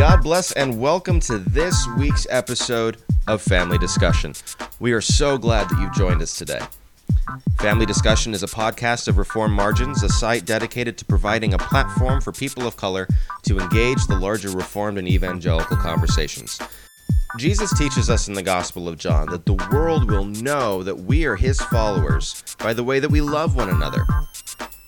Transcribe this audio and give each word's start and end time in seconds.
God 0.00 0.22
bless 0.22 0.52
and 0.52 0.80
welcome 0.80 1.20
to 1.20 1.36
this 1.36 1.86
week's 1.98 2.26
episode 2.30 2.96
of 3.28 3.42
Family 3.42 3.76
Discussion. 3.76 4.32
We 4.78 4.92
are 4.92 5.02
so 5.02 5.36
glad 5.36 5.68
that 5.68 5.78
you've 5.78 5.92
joined 5.92 6.22
us 6.22 6.38
today. 6.38 6.60
Family 7.58 7.84
Discussion 7.84 8.32
is 8.32 8.42
a 8.42 8.46
podcast 8.46 9.08
of 9.08 9.18
Reformed 9.18 9.52
Margins, 9.52 10.02
a 10.02 10.08
site 10.08 10.46
dedicated 10.46 10.96
to 10.96 11.04
providing 11.04 11.52
a 11.52 11.58
platform 11.58 12.22
for 12.22 12.32
people 12.32 12.66
of 12.66 12.78
color 12.78 13.08
to 13.42 13.58
engage 13.58 14.06
the 14.06 14.16
larger 14.16 14.48
Reformed 14.48 14.96
and 14.96 15.06
evangelical 15.06 15.76
conversations. 15.76 16.58
Jesus 17.36 17.70
teaches 17.78 18.08
us 18.08 18.26
in 18.26 18.32
the 18.32 18.42
Gospel 18.42 18.88
of 18.88 18.96
John 18.96 19.28
that 19.28 19.44
the 19.44 19.68
world 19.70 20.10
will 20.10 20.24
know 20.24 20.82
that 20.82 20.96
we 20.96 21.26
are 21.26 21.36
his 21.36 21.60
followers 21.60 22.42
by 22.58 22.72
the 22.72 22.82
way 22.82 23.00
that 23.00 23.10
we 23.10 23.20
love 23.20 23.54
one 23.54 23.68
another. 23.68 24.06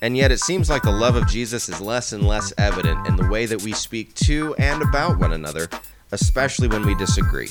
And 0.03 0.17
yet, 0.17 0.33
it 0.33 0.41
seems 0.41 0.69
like 0.69 0.83
the 0.83 0.91
love 0.91 1.15
of 1.15 1.29
Jesus 1.29 1.69
is 1.69 1.81
less 1.81 2.13
and 2.13 2.27
less 2.27 2.53
evident 2.59 3.07
in 3.07 3.15
the 3.15 3.29
way 3.29 3.47
that 3.47 3.63
we 3.63 3.73
speak 3.73 4.13
to 4.17 4.53
and 4.57 4.83
about 4.83 5.21
one 5.21 5.33
another, 5.33 5.69
especially 6.11 6.67
when 6.67 6.85
we 6.85 6.97
disagree. 6.97 7.51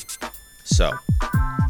So, 0.66 0.92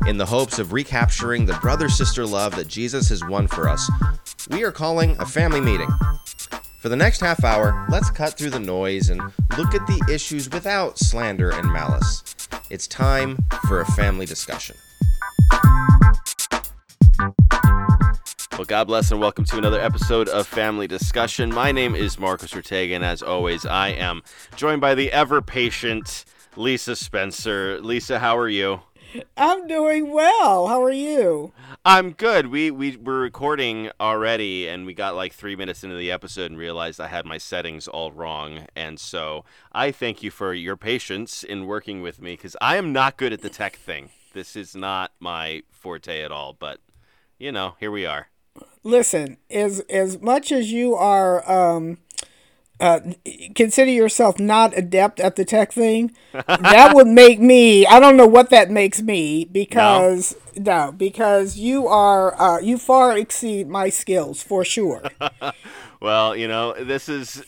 in 0.08 0.18
the 0.18 0.26
hopes 0.26 0.58
of 0.58 0.72
recapturing 0.72 1.46
the 1.46 1.54
brother 1.54 1.88
sister 1.88 2.26
love 2.26 2.56
that 2.56 2.66
Jesus 2.66 3.08
has 3.10 3.24
won 3.24 3.46
for 3.46 3.68
us, 3.68 3.88
we 4.50 4.64
are 4.64 4.72
calling 4.72 5.16
a 5.20 5.24
family 5.24 5.60
meeting. 5.60 5.88
For 6.80 6.88
the 6.88 6.96
next 6.96 7.20
half 7.20 7.44
hour, 7.44 7.86
let's 7.88 8.10
cut 8.10 8.36
through 8.36 8.50
the 8.50 8.58
noise 8.58 9.08
and 9.08 9.20
look 9.56 9.76
at 9.76 9.86
the 9.86 10.04
issues 10.12 10.50
without 10.50 10.98
slander 10.98 11.50
and 11.50 11.72
malice. 11.72 12.24
It's 12.70 12.88
time 12.88 13.38
for 13.68 13.82
a 13.82 13.86
family 13.92 14.26
discussion. 14.26 14.74
Well, 18.62 18.66
God 18.68 18.86
bless 18.86 19.10
and 19.10 19.18
welcome 19.20 19.44
to 19.46 19.58
another 19.58 19.80
episode 19.80 20.28
of 20.28 20.46
Family 20.46 20.86
Discussion. 20.86 21.52
My 21.52 21.72
name 21.72 21.96
is 21.96 22.16
Marcus 22.16 22.54
Ortega, 22.54 22.94
and 22.94 23.04
as 23.04 23.20
always, 23.20 23.66
I 23.66 23.88
am 23.88 24.22
joined 24.54 24.80
by 24.80 24.94
the 24.94 25.10
ever 25.10 25.42
patient 25.42 26.24
Lisa 26.54 26.94
Spencer. 26.94 27.80
Lisa, 27.80 28.20
how 28.20 28.38
are 28.38 28.48
you? 28.48 28.82
I'm 29.36 29.66
doing 29.66 30.12
well. 30.12 30.68
How 30.68 30.80
are 30.80 30.92
you? 30.92 31.50
I'm 31.84 32.12
good. 32.12 32.46
We 32.46 32.70
we 32.70 32.96
were 32.96 33.18
recording 33.18 33.90
already, 33.98 34.68
and 34.68 34.86
we 34.86 34.94
got 34.94 35.16
like 35.16 35.32
three 35.32 35.56
minutes 35.56 35.82
into 35.82 35.96
the 35.96 36.12
episode 36.12 36.52
and 36.52 36.56
realized 36.56 37.00
I 37.00 37.08
had 37.08 37.26
my 37.26 37.38
settings 37.38 37.88
all 37.88 38.12
wrong. 38.12 38.68
And 38.76 39.00
so 39.00 39.44
I 39.72 39.90
thank 39.90 40.22
you 40.22 40.30
for 40.30 40.54
your 40.54 40.76
patience 40.76 41.42
in 41.42 41.66
working 41.66 42.00
with 42.00 42.22
me 42.22 42.34
because 42.34 42.56
I 42.60 42.76
am 42.76 42.92
not 42.92 43.16
good 43.16 43.32
at 43.32 43.42
the 43.42 43.50
tech 43.50 43.74
thing. 43.74 44.10
This 44.34 44.54
is 44.54 44.76
not 44.76 45.10
my 45.18 45.64
forte 45.72 46.22
at 46.22 46.30
all. 46.30 46.52
But 46.52 46.78
you 47.40 47.50
know, 47.50 47.74
here 47.80 47.90
we 47.90 48.06
are. 48.06 48.28
Listen, 48.84 49.36
as 49.50 49.80
as 49.88 50.20
much 50.20 50.50
as 50.50 50.72
you 50.72 50.94
are 50.94 51.48
um, 51.50 51.98
uh, 52.80 52.98
consider 53.54 53.90
yourself 53.92 54.40
not 54.40 54.76
adept 54.76 55.20
at 55.20 55.36
the 55.36 55.44
tech 55.44 55.72
thing, 55.72 56.10
that 56.32 56.92
would 56.94 57.06
make 57.06 57.40
me. 57.40 57.86
I 57.86 58.00
don't 58.00 58.16
know 58.16 58.26
what 58.26 58.50
that 58.50 58.70
makes 58.70 59.00
me 59.00 59.44
because 59.44 60.34
no, 60.56 60.86
no 60.86 60.92
because 60.92 61.56
you 61.56 61.86
are 61.86 62.40
uh, 62.40 62.58
you 62.58 62.76
far 62.76 63.16
exceed 63.16 63.68
my 63.68 63.88
skills 63.88 64.42
for 64.42 64.64
sure. 64.64 65.04
well, 66.00 66.34
you 66.34 66.48
know 66.48 66.74
this 66.74 67.08
is 67.08 67.44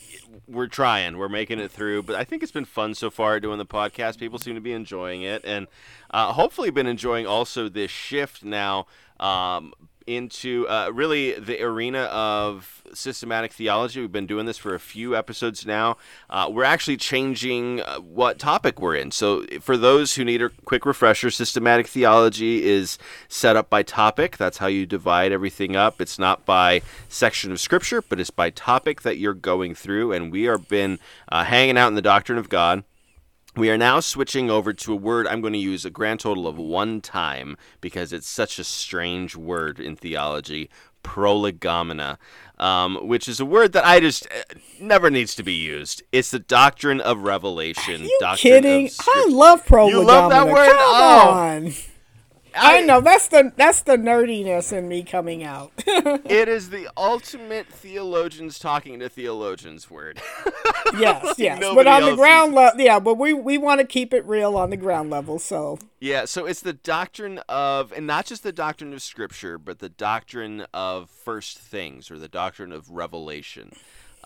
we're 0.47 0.67
trying, 0.67 1.17
we're 1.17 1.27
making 1.27 1.59
it 1.59 1.71
through, 1.71 2.03
but 2.03 2.15
I 2.15 2.23
think 2.23 2.41
it's 2.43 2.51
been 2.51 2.65
fun 2.65 2.93
so 2.93 3.09
far 3.09 3.39
doing 3.39 3.57
the 3.57 3.65
podcast. 3.65 4.19
People 4.19 4.39
seem 4.39 4.55
to 4.55 4.61
be 4.61 4.71
enjoying 4.71 5.23
it, 5.23 5.43
and 5.43 5.67
uh, 6.11 6.31
hopefully 6.31 6.69
been 6.69 6.87
enjoying 6.87 7.27
also 7.27 7.67
this 7.67 7.91
shift 7.91 8.43
now. 8.43 8.87
Um, 9.19 9.73
into 10.07 10.67
uh, 10.67 10.89
really 10.93 11.37
the 11.39 11.61
arena 11.63 12.03
of 12.03 12.83
systematic 12.93 13.51
theology. 13.51 13.99
We've 14.01 14.11
been 14.11 14.27
doing 14.27 14.45
this 14.45 14.57
for 14.57 14.75
a 14.75 14.79
few 14.79 15.15
episodes 15.15 15.65
now. 15.65 15.97
Uh, 16.29 16.49
we're 16.51 16.63
actually 16.63 16.97
changing 16.97 17.81
uh, 17.81 17.97
what 17.99 18.39
topic 18.39 18.79
we're 18.79 18.95
in. 18.95 19.11
So, 19.11 19.45
for 19.61 19.77
those 19.77 20.15
who 20.15 20.23
need 20.23 20.41
a 20.41 20.49
quick 20.65 20.85
refresher, 20.85 21.31
systematic 21.31 21.87
theology 21.87 22.63
is 22.63 22.97
set 23.27 23.55
up 23.55 23.69
by 23.69 23.83
topic. 23.83 24.37
That's 24.37 24.59
how 24.59 24.67
you 24.67 24.85
divide 24.85 25.31
everything 25.31 25.75
up. 25.75 25.99
It's 25.99 26.19
not 26.19 26.45
by 26.45 26.81
section 27.09 27.51
of 27.51 27.59
scripture, 27.59 28.01
but 28.01 28.19
it's 28.19 28.29
by 28.29 28.49
topic 28.49 29.01
that 29.01 29.17
you're 29.17 29.33
going 29.33 29.75
through. 29.75 30.13
And 30.13 30.31
we 30.31 30.43
have 30.43 30.67
been 30.67 30.99
uh, 31.29 31.43
hanging 31.43 31.77
out 31.77 31.87
in 31.87 31.95
the 31.95 32.01
doctrine 32.01 32.37
of 32.37 32.49
God. 32.49 32.83
We 33.55 33.69
are 33.69 33.77
now 33.77 34.01
switching 34.01 34.49
over 34.49 34.73
to 34.73 34.93
a 34.93 34.97
word 34.97 35.27
I'm 35.27 35.39
going 35.39 35.53
to 35.53 35.59
use 35.59 35.85
a 35.85 35.89
grand 35.89 36.19
total 36.19 36.45
of 36.45 36.57
one 36.57 36.99
time 36.99 37.55
because 37.79 38.11
it's 38.11 38.27
such 38.27 38.59
a 38.59 38.63
strange 38.65 39.35
word 39.35 39.79
in 39.79 39.95
theology 39.95 40.69
prolegomena, 41.03 42.17
um, 42.57 43.07
which 43.07 43.29
is 43.29 43.39
a 43.39 43.45
word 43.45 43.71
that 43.73 43.85
I 43.85 43.99
just 43.99 44.25
uh, 44.27 44.55
never 44.79 45.09
needs 45.09 45.35
to 45.35 45.43
be 45.43 45.53
used. 45.53 46.03
It's 46.11 46.31
the 46.31 46.39
doctrine 46.39 46.99
of 46.99 47.19
revelation. 47.19 48.01
Are 48.01 48.05
you 48.05 48.19
kidding? 48.35 48.89
I 49.07 49.27
love 49.29 49.65
prolegomena. 49.65 50.01
You 50.01 50.07
love 50.07 50.31
that 50.31 50.47
word? 50.47 50.67
Come 50.67 50.77
oh. 50.79 51.29
on. 51.31 51.73
I, 52.55 52.77
I, 52.77 52.81
know 52.81 53.01
that's 53.01 53.27
the 53.27 53.51
that's 53.55 53.81
the 53.81 53.97
nerdiness 53.97 54.71
in 54.71 54.87
me 54.87 55.03
coming 55.03 55.43
out. 55.43 55.71
it 55.85 56.47
is 56.47 56.69
the 56.69 56.89
ultimate 56.95 57.67
theologians 57.67 58.59
talking 58.59 58.99
to 58.99 59.09
theologians 59.09 59.89
word. 59.89 60.21
yes, 60.97 61.35
yes, 61.37 61.59
but 61.59 61.87
on 61.87 62.03
the 62.03 62.15
ground 62.15 62.53
level, 62.53 62.79
yeah, 62.79 62.99
but 62.99 63.15
we 63.15 63.33
we 63.33 63.57
want 63.57 63.81
to 63.81 63.85
keep 63.85 64.13
it 64.13 64.25
real 64.25 64.55
on 64.55 64.69
the 64.69 64.77
ground 64.77 65.09
level. 65.09 65.39
So 65.39 65.79
yeah, 65.99 66.25
so 66.25 66.45
it's 66.45 66.61
the 66.61 66.73
doctrine 66.73 67.39
of, 67.49 67.91
and 67.91 68.05
not 68.05 68.25
just 68.25 68.43
the 68.43 68.51
doctrine 68.51 68.93
of 68.93 69.01
Scripture, 69.01 69.57
but 69.57 69.79
the 69.79 69.89
doctrine 69.89 70.65
of 70.73 71.09
first 71.09 71.57
things 71.57 72.11
or 72.11 72.19
the 72.19 72.27
doctrine 72.27 72.71
of 72.71 72.91
revelation. 72.91 73.71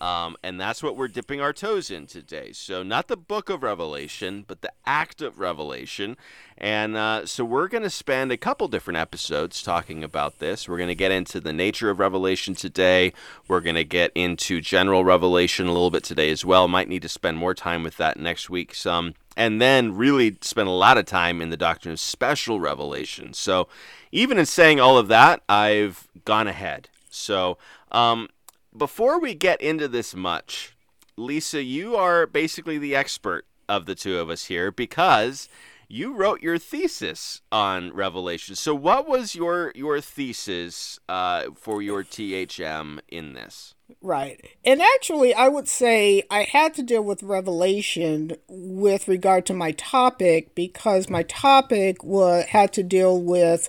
Um, 0.00 0.36
and 0.42 0.58
that's 0.58 0.82
what 0.82 0.96
we're 0.96 1.08
dipping 1.08 1.42
our 1.42 1.52
toes 1.52 1.90
in 1.90 2.06
today. 2.06 2.52
So, 2.52 2.82
not 2.82 3.08
the 3.08 3.18
book 3.18 3.50
of 3.50 3.62
Revelation, 3.62 4.46
but 4.48 4.62
the 4.62 4.72
act 4.86 5.20
of 5.20 5.38
Revelation. 5.38 6.16
And 6.56 6.96
uh, 6.96 7.26
so, 7.26 7.44
we're 7.44 7.68
going 7.68 7.82
to 7.82 7.90
spend 7.90 8.32
a 8.32 8.38
couple 8.38 8.66
different 8.66 8.96
episodes 8.96 9.62
talking 9.62 10.02
about 10.02 10.38
this. 10.38 10.66
We're 10.66 10.78
going 10.78 10.88
to 10.88 10.94
get 10.94 11.12
into 11.12 11.38
the 11.38 11.52
nature 11.52 11.90
of 11.90 11.98
Revelation 11.98 12.54
today. 12.54 13.12
We're 13.46 13.60
going 13.60 13.76
to 13.76 13.84
get 13.84 14.10
into 14.14 14.62
general 14.62 15.04
Revelation 15.04 15.66
a 15.66 15.72
little 15.72 15.90
bit 15.90 16.04
today 16.04 16.30
as 16.30 16.46
well. 16.46 16.66
Might 16.66 16.88
need 16.88 17.02
to 17.02 17.08
spend 17.08 17.36
more 17.36 17.54
time 17.54 17.82
with 17.82 17.98
that 17.98 18.18
next 18.18 18.48
week, 18.48 18.74
some. 18.74 19.14
And 19.36 19.60
then 19.60 19.96
really 19.96 20.38
spend 20.40 20.68
a 20.68 20.72
lot 20.72 20.96
of 20.96 21.04
time 21.04 21.42
in 21.42 21.50
the 21.50 21.56
doctrine 21.58 21.92
of 21.92 22.00
special 22.00 22.58
revelation. 22.58 23.34
So, 23.34 23.68
even 24.12 24.38
in 24.38 24.46
saying 24.46 24.80
all 24.80 24.96
of 24.96 25.08
that, 25.08 25.42
I've 25.46 26.08
gone 26.24 26.48
ahead. 26.48 26.88
So, 27.10 27.58
um, 27.92 28.28
before 28.76 29.20
we 29.20 29.34
get 29.34 29.60
into 29.60 29.88
this 29.88 30.14
much, 30.14 30.76
Lisa, 31.16 31.62
you 31.62 31.96
are 31.96 32.26
basically 32.26 32.78
the 32.78 32.94
expert 32.94 33.46
of 33.68 33.86
the 33.86 33.94
two 33.94 34.18
of 34.18 34.30
us 34.30 34.46
here 34.46 34.70
because 34.70 35.48
you 35.88 36.14
wrote 36.14 36.40
your 36.40 36.56
thesis 36.56 37.40
on 37.50 37.92
Revelation. 37.92 38.54
So, 38.54 38.74
what 38.74 39.08
was 39.08 39.34
your 39.34 39.72
your 39.74 40.00
thesis 40.00 41.00
uh, 41.08 41.46
for 41.56 41.82
your 41.82 42.04
THM 42.04 43.00
in 43.08 43.34
this? 43.34 43.74
Right, 44.00 44.40
and 44.64 44.80
actually, 44.80 45.34
I 45.34 45.48
would 45.48 45.66
say 45.66 46.22
I 46.30 46.44
had 46.44 46.74
to 46.74 46.82
deal 46.84 47.02
with 47.02 47.24
Revelation 47.24 48.36
with 48.48 49.08
regard 49.08 49.46
to 49.46 49.52
my 49.52 49.72
topic 49.72 50.54
because 50.54 51.10
my 51.10 51.24
topic 51.24 52.04
was 52.04 52.46
had 52.46 52.72
to 52.74 52.84
deal 52.84 53.20
with 53.20 53.68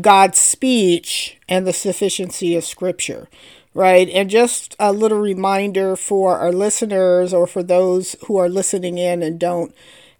God's 0.00 0.38
speech 0.38 1.38
and 1.46 1.66
the 1.66 1.74
sufficiency 1.74 2.56
of 2.56 2.64
Scripture 2.64 3.28
right? 3.74 4.08
And 4.08 4.28
just 4.30 4.74
a 4.78 4.92
little 4.92 5.18
reminder 5.20 5.96
for 5.96 6.38
our 6.38 6.52
listeners 6.52 7.32
or 7.32 7.46
for 7.46 7.62
those 7.62 8.16
who 8.26 8.36
are 8.36 8.48
listening 8.48 8.98
in 8.98 9.22
and 9.22 9.38
don't 9.38 9.74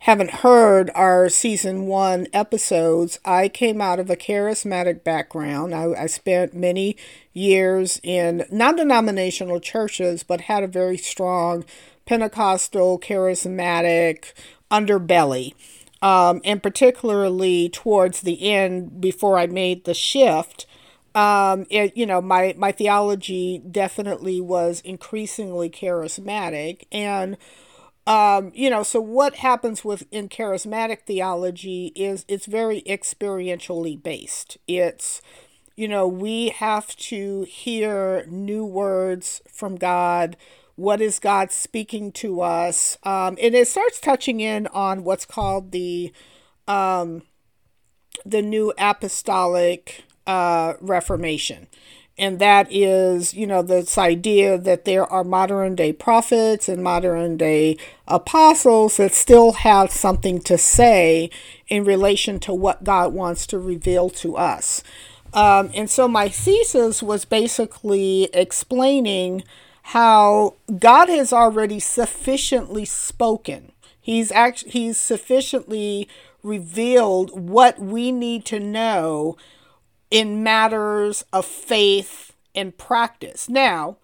haven't 0.05 0.31
heard 0.31 0.91
our 0.95 1.29
season 1.29 1.87
one 1.87 2.27
episodes, 2.33 3.19
I 3.23 3.49
came 3.49 3.83
out 3.83 3.99
of 3.99 4.09
a 4.09 4.17
charismatic 4.17 5.05
background. 5.05 5.75
I, 5.75 5.93
I 5.93 6.07
spent 6.07 6.55
many 6.55 6.97
years 7.35 8.01
in 8.03 8.47
non 8.51 8.77
denominational 8.77 9.61
churches, 9.61 10.23
but 10.23 10.43
had 10.43 10.63
a 10.63 10.69
very 10.69 10.97
strong 10.97 11.65
Pentecostal, 12.07 12.99
charismatic 12.99 14.33
underbelly. 14.71 15.55
Um, 16.03 16.41
and 16.45 16.63
particularly 16.63 17.69
towards 17.69 18.23
the 18.23 18.51
end, 18.51 19.03
before 19.03 19.39
I 19.39 19.47
made 19.47 19.85
the 19.85 19.93
shift, 19.93 20.67
um, 21.15 21.67
it, 21.71 21.97
you 21.97 22.07
know, 22.07 22.21
my, 22.21 22.55
my 22.57 22.73
theology 22.73 23.59
definitely 23.59 24.41
was 24.41 24.81
increasingly 24.83 25.69
charismatic. 25.69 26.85
And, 26.93 27.37
um, 28.07 28.53
you 28.55 28.71
know, 28.71 28.83
so 28.83 29.01
what 29.01 29.37
happens 29.37 29.85
with 29.85 30.05
in 30.11 30.29
charismatic 30.29 31.01
theology 31.07 31.93
is 31.97 32.25
it's 32.29 32.47
very 32.47 32.83
experientially 32.83 34.01
based. 34.01 34.59
It's, 34.67 35.21
you 35.77 35.89
know, 35.89 36.07
we 36.07 36.51
have 36.51 36.97
to 36.97 37.43
hear 37.43 38.25
new 38.29 38.65
words 38.65 39.43
from 39.51 39.77
God. 39.77 40.37
What 40.77 41.01
is 41.01 41.19
God 41.19 41.53
speaking 41.53 42.13
to 42.13 42.41
us? 42.41 42.97
Um, 43.03 43.37
and 43.43 43.55
it 43.55 43.69
starts 43.69 44.01
touching 44.01 44.41
in 44.41 44.67
on 44.69 45.05
what's 45.05 45.27
called 45.27 45.73
the 45.73 46.13
um, 46.69 47.23
the 48.25 48.43
new 48.43 48.73
apostolic 48.79 50.05
uh, 50.27 50.75
Reformation. 50.81 51.67
and 52.19 52.39
that 52.39 52.69
is, 52.71 53.33
you 53.33 53.47
know, 53.47 53.63
this 53.63 53.97
idea 53.97 54.59
that 54.59 54.85
there 54.85 55.07
are 55.07 55.25
modern 55.25 55.75
day 55.75 55.93
prophets 55.93 56.69
and 56.69 56.83
modern 56.83 57.39
day 57.39 57.79
apostles 58.07 58.99
that 58.99 59.13
still 59.13 59.53
have 59.53 59.91
something 59.91 60.39
to 60.41 60.59
say 60.59 61.31
in 61.69 61.85
relation 61.85 62.39
to 62.41 62.53
what 62.53 62.85
God 62.85 63.15
wants 63.15 63.47
to 63.49 63.59
reveal 63.59 64.11
to 64.11 64.37
us. 64.37 64.83
Um, 65.33 65.71
and 65.75 65.89
so 65.89 66.09
my 66.09 66.29
thesis 66.29 67.03
was 67.03 67.25
basically 67.25 68.29
explaining 68.35 69.45
how 69.83 70.57
God 70.79 71.09
has 71.09 71.33
already 71.33 71.81
sufficiently 71.81 72.85
spoken. 72.85 73.73
He's 74.01 74.31
actually 74.33 74.73
he's 74.73 74.99
sufficiently 74.99 76.09
revealed 76.43 77.39
what 77.39 77.79
we 77.79 78.13
need 78.13 78.45
to 78.47 78.59
know 78.61 79.37
in 80.11 80.43
matters 80.43 81.25
of 81.33 81.47
faith 81.47 82.33
and 82.55 82.77
practice. 82.77 83.49
Now, 83.49 83.99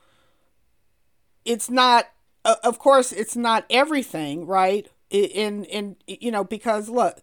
it's 1.44 1.70
not 1.70 2.08
of 2.44 2.79
course 2.79 3.12
it's 3.12 3.37
not 3.37 3.64
everything, 3.70 4.47
right? 4.47 4.88
In 5.11 5.64
in 5.64 5.97
you 6.06 6.31
know 6.31 6.44
because 6.44 6.88
look, 6.88 7.20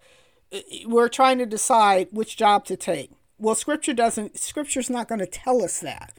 we're 0.86 1.10
trying 1.10 1.38
to 1.38 1.46
decide 1.46 2.08
which 2.12 2.38
job 2.38 2.66
to 2.66 2.78
take. 2.78 3.12
Well, 3.38 3.56
scripture 3.56 3.94
doesn't 3.94 4.38
scripture's 4.38 4.90
not 4.90 5.08
going 5.08 5.20
to 5.20 5.26
tell 5.26 5.64
us 5.64 5.80
that. 5.80 6.14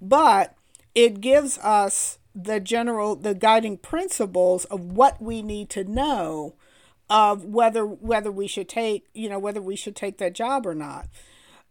But 0.00 0.54
it 0.94 1.20
gives 1.20 1.58
us 1.58 2.18
the 2.34 2.60
general 2.60 3.16
the 3.16 3.34
guiding 3.34 3.78
principles 3.78 4.64
of 4.66 4.80
what 4.80 5.20
we 5.20 5.42
need 5.42 5.70
to 5.70 5.84
know 5.84 6.54
of 7.10 7.44
whether 7.44 7.84
whether 7.84 8.30
we 8.30 8.46
should 8.46 8.68
take, 8.68 9.06
you 9.14 9.28
know, 9.28 9.38
whether 9.38 9.62
we 9.62 9.76
should 9.76 9.96
take 9.96 10.18
that 10.18 10.34
job 10.34 10.66
or 10.66 10.74
not. 10.74 11.08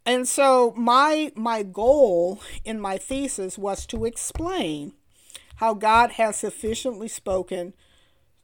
And 0.08 0.26
so 0.26 0.74
my 0.78 1.34
my 1.36 1.64
goal 1.64 2.42
in 2.64 2.80
my 2.80 2.98
thesis 2.98 3.58
was 3.58 3.86
to 3.88 4.06
explain 4.06 4.94
how 5.58 5.74
God 5.74 6.12
has 6.12 6.38
sufficiently 6.38 7.10
spoken 7.10 7.74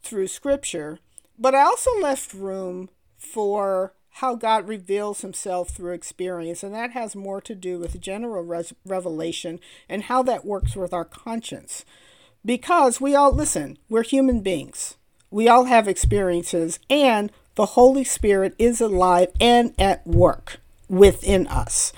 through 0.01 0.27
scripture, 0.27 0.99
but 1.39 1.55
I 1.55 1.61
also 1.61 1.89
left 2.01 2.33
room 2.33 2.89
for 3.17 3.93
how 4.17 4.35
God 4.35 4.67
reveals 4.67 5.21
himself 5.21 5.69
through 5.69 5.93
experience, 5.93 6.63
and 6.63 6.75
that 6.75 6.91
has 6.91 7.15
more 7.15 7.39
to 7.39 7.55
do 7.55 7.79
with 7.79 8.01
general 8.01 8.43
res- 8.43 8.73
revelation 8.85 9.61
and 9.87 10.03
how 10.03 10.21
that 10.23 10.43
works 10.43 10.75
with 10.75 10.93
our 10.93 11.05
conscience. 11.05 11.85
Because 12.43 12.99
we 12.99 13.15
all, 13.15 13.31
listen, 13.31 13.77
we're 13.87 14.03
human 14.03 14.41
beings. 14.41 14.97
We 15.31 15.47
all 15.47 15.63
have 15.63 15.87
experiences, 15.87 16.77
and 16.89 17.31
the 17.55 17.67
Holy 17.67 18.03
Spirit 18.03 18.53
is 18.59 18.81
alive 18.81 19.29
and 19.39 19.73
at 19.79 20.05
work 20.05 20.59
within 20.93 21.47
us. 21.47 21.91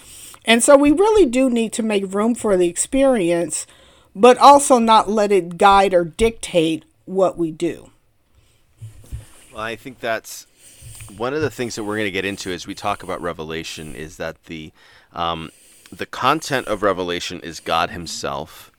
And 0.45 0.63
so 0.63 0.77
we 0.77 0.92
really 0.92 1.25
do 1.25 1.50
need 1.50 1.74
to 1.74 1.83
make 1.83 2.13
room 2.13 2.36
for 2.36 2.56
the 2.56 2.68
experience, 2.68 3.68
but 4.15 4.38
also 4.38 4.80
not 4.80 5.09
let 5.09 5.31
it 5.31 5.57
guide 5.57 5.94
or 5.94 6.06
dictate 6.06 6.86
what 7.06 7.38
we 7.38 7.51
do. 7.51 7.92
Well, 9.53 9.63
I 9.63 9.75
think 9.75 10.00
that's 10.00 10.47
one 11.18 11.33
of 11.33 11.42
the 11.42 11.50
things 11.50 11.75
that 11.75 11.83
we're 11.83 11.95
going 11.97 12.07
to 12.07 12.12
get 12.12 12.25
into 12.25 12.51
as 12.51 12.68
we 12.68 12.75
talk 12.75 13.03
about 13.03 13.21
Revelation 13.21 13.95
is 13.95 14.18
that 14.18 14.45
the 14.45 14.71
um, 15.13 15.51
the 15.91 16.06
content 16.06 16.68
of 16.68 16.83
Revelation 16.83 17.39
is 17.39 17.59
God 17.59 17.89
Himself, 17.91 18.71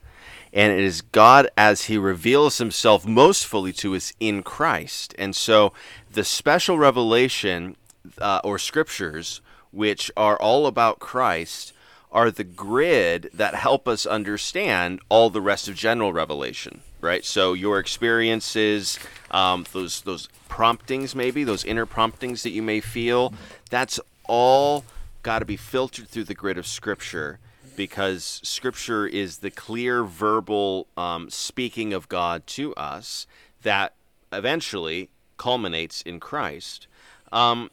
and 0.52 0.72
it 0.72 0.80
is 0.80 1.00
God 1.00 1.48
as 1.56 1.84
He 1.84 1.96
reveals 1.96 2.58
Himself 2.58 3.06
most 3.06 3.46
fully 3.46 3.72
to 3.74 3.94
us 3.94 4.12
in 4.20 4.42
Christ. 4.42 5.14
And 5.18 5.34
so, 5.34 5.72
the 6.12 6.24
special 6.24 6.78
revelation 6.78 7.76
uh, 8.20 8.40
or 8.44 8.58
scriptures 8.58 9.40
which 9.76 10.10
are 10.16 10.36
all 10.40 10.66
about 10.66 10.98
Christ, 10.98 11.72
are 12.10 12.30
the 12.30 12.44
grid 12.44 13.28
that 13.34 13.54
help 13.54 13.86
us 13.86 14.06
understand 14.06 15.00
all 15.08 15.28
the 15.28 15.40
rest 15.40 15.68
of 15.68 15.74
general 15.74 16.12
revelation, 16.12 16.80
right? 17.00 17.24
So 17.24 17.52
your 17.52 17.78
experiences, 17.78 18.98
um, 19.30 19.66
those 19.72 20.00
those 20.00 20.28
promptings, 20.48 21.14
maybe 21.14 21.44
those 21.44 21.64
inner 21.64 21.84
promptings 21.84 22.42
that 22.42 22.50
you 22.50 22.62
may 22.62 22.80
feel, 22.80 23.34
that's 23.68 24.00
all 24.24 24.84
got 25.22 25.40
to 25.40 25.44
be 25.44 25.56
filtered 25.56 26.08
through 26.08 26.24
the 26.24 26.34
grid 26.34 26.56
of 26.56 26.66
Scripture 26.66 27.38
because 27.76 28.40
Scripture 28.42 29.06
is 29.06 29.38
the 29.38 29.50
clear 29.50 30.02
verbal 30.02 30.86
um, 30.96 31.28
speaking 31.28 31.92
of 31.92 32.08
God 32.08 32.46
to 32.46 32.74
us 32.76 33.26
that 33.62 33.92
eventually 34.32 35.10
culminates 35.36 36.00
in 36.00 36.18
Christ. 36.18 36.86
Um, 37.30 37.70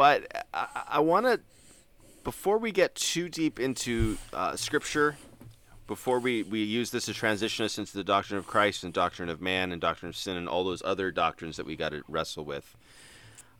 but 0.00 0.46
I, 0.54 0.66
I 0.92 1.00
want 1.00 1.26
to, 1.26 1.40
before 2.24 2.56
we 2.56 2.72
get 2.72 2.94
too 2.94 3.28
deep 3.28 3.60
into 3.60 4.16
uh, 4.32 4.56
Scripture, 4.56 5.18
before 5.86 6.20
we, 6.20 6.42
we 6.42 6.62
use 6.62 6.90
this 6.90 7.04
to 7.04 7.12
transition 7.12 7.66
us 7.66 7.76
into 7.76 7.92
the 7.98 8.02
doctrine 8.02 8.38
of 8.38 8.46
Christ 8.46 8.82
and 8.82 8.94
doctrine 8.94 9.28
of 9.28 9.42
man 9.42 9.72
and 9.72 9.78
doctrine 9.78 10.08
of 10.08 10.16
sin 10.16 10.38
and 10.38 10.48
all 10.48 10.64
those 10.64 10.80
other 10.86 11.10
doctrines 11.10 11.58
that 11.58 11.66
we 11.66 11.76
got 11.76 11.90
to 11.90 12.02
wrestle 12.08 12.46
with, 12.46 12.74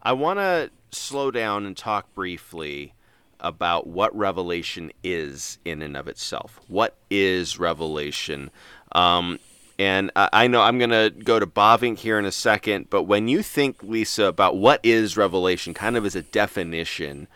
I 0.03 0.15
want 0.15 0.39
to 0.39 0.71
slow 0.93 1.31
down 1.31 1.67
and 1.67 1.77
talk 1.77 2.15
briefly 2.15 2.95
about 3.39 3.87
what 3.87 4.17
revelation 4.17 4.93
is 5.05 5.59
in 5.67 5.83
and 5.83 5.95
of 5.95 6.09
itself. 6.09 6.59
What 6.69 6.97
is 7.11 7.59
revelation? 7.59 8.51
Um, 8.93 9.41
and 9.81 10.11
I 10.15 10.47
know 10.47 10.61
I'm 10.61 10.77
going 10.77 10.91
to 10.91 11.09
go 11.09 11.38
to 11.38 11.47
Bavinck 11.47 12.00
here 12.00 12.19
in 12.19 12.27
a 12.27 12.32
second, 12.32 12.91
but 12.91 13.05
when 13.05 13.29
you 13.29 13.43
think, 13.43 13.82
Lisa, 13.82 14.27
about 14.27 14.59
what 14.59 14.79
is 14.82 15.17
revelation, 15.17 15.73
kind 15.73 15.97
of 15.97 16.05
as 16.05 16.15
a 16.15 16.21
definition, 16.21 17.29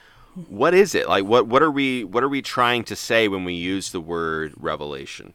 what 0.50 0.75
is 0.75 0.94
it? 0.94 1.08
Like, 1.08 1.25
what, 1.25 1.46
what 1.46 1.62
are 1.62 1.70
we 1.70 2.05
what 2.05 2.23
are 2.23 2.29
we 2.29 2.43
trying 2.43 2.85
to 2.85 2.94
say 2.94 3.29
when 3.29 3.44
we 3.44 3.55
use 3.55 3.93
the 3.93 4.00
word 4.00 4.52
revelation? 4.58 5.32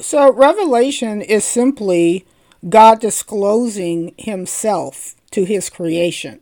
So, 0.00 0.32
revelation 0.32 1.20
is 1.20 1.44
simply 1.44 2.24
God 2.66 2.98
disclosing 2.98 4.14
Himself 4.16 5.14
to 5.32 5.44
His 5.44 5.68
creation. 5.68 6.40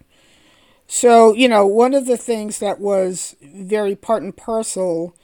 So, 0.86 1.34
you 1.34 1.48
know, 1.48 1.66
one 1.66 1.94
of 1.94 2.06
the 2.06 2.16
things 2.16 2.60
that 2.60 2.78
was 2.78 3.34
very 3.42 3.96
part 3.96 4.22
and 4.22 4.36
parcel 4.36 5.16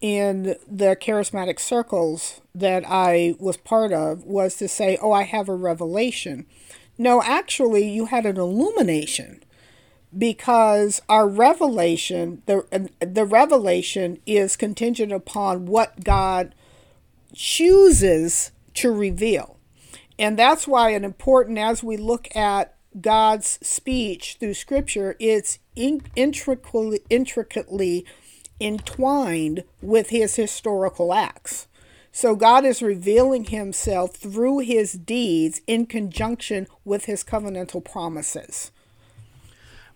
in 0.00 0.56
the 0.66 0.96
charismatic 0.96 1.60
circles 1.60 2.40
that 2.54 2.84
I 2.86 3.34
was 3.38 3.56
part 3.56 3.92
of 3.92 4.24
was 4.24 4.56
to 4.56 4.68
say, 4.68 4.98
oh, 5.00 5.12
I 5.12 5.24
have 5.24 5.48
a 5.48 5.54
revelation. 5.54 6.46
No, 6.96 7.22
actually, 7.22 7.88
you 7.88 8.06
had 8.06 8.26
an 8.26 8.36
illumination 8.36 9.42
because 10.16 11.00
our 11.08 11.28
revelation, 11.28 12.42
the, 12.46 12.90
the 13.00 13.24
revelation 13.24 14.18
is 14.26 14.56
contingent 14.56 15.12
upon 15.12 15.66
what 15.66 16.02
God 16.02 16.54
chooses 17.34 18.50
to 18.74 18.90
reveal. 18.90 19.56
And 20.18 20.38
that's 20.38 20.66
why 20.66 20.90
an 20.90 21.04
important, 21.04 21.58
as 21.58 21.82
we 21.82 21.96
look 21.96 22.34
at 22.34 22.74
God's 23.00 23.58
speech 23.62 24.36
through 24.40 24.54
Scripture, 24.54 25.16
it's 25.18 25.58
in, 25.76 26.02
intricately, 26.16 27.00
intricately 27.08 28.04
entwined 28.60 29.64
with 29.80 30.10
his 30.10 30.36
historical 30.36 31.12
acts. 31.14 31.66
So 32.12 32.34
God 32.34 32.64
is 32.64 32.82
revealing 32.82 33.44
himself 33.44 34.16
through 34.16 34.60
his 34.60 34.92
deeds 34.92 35.60
in 35.66 35.86
conjunction 35.86 36.66
with 36.84 37.04
his 37.04 37.22
covenantal 37.22 37.84
promises. 37.84 38.72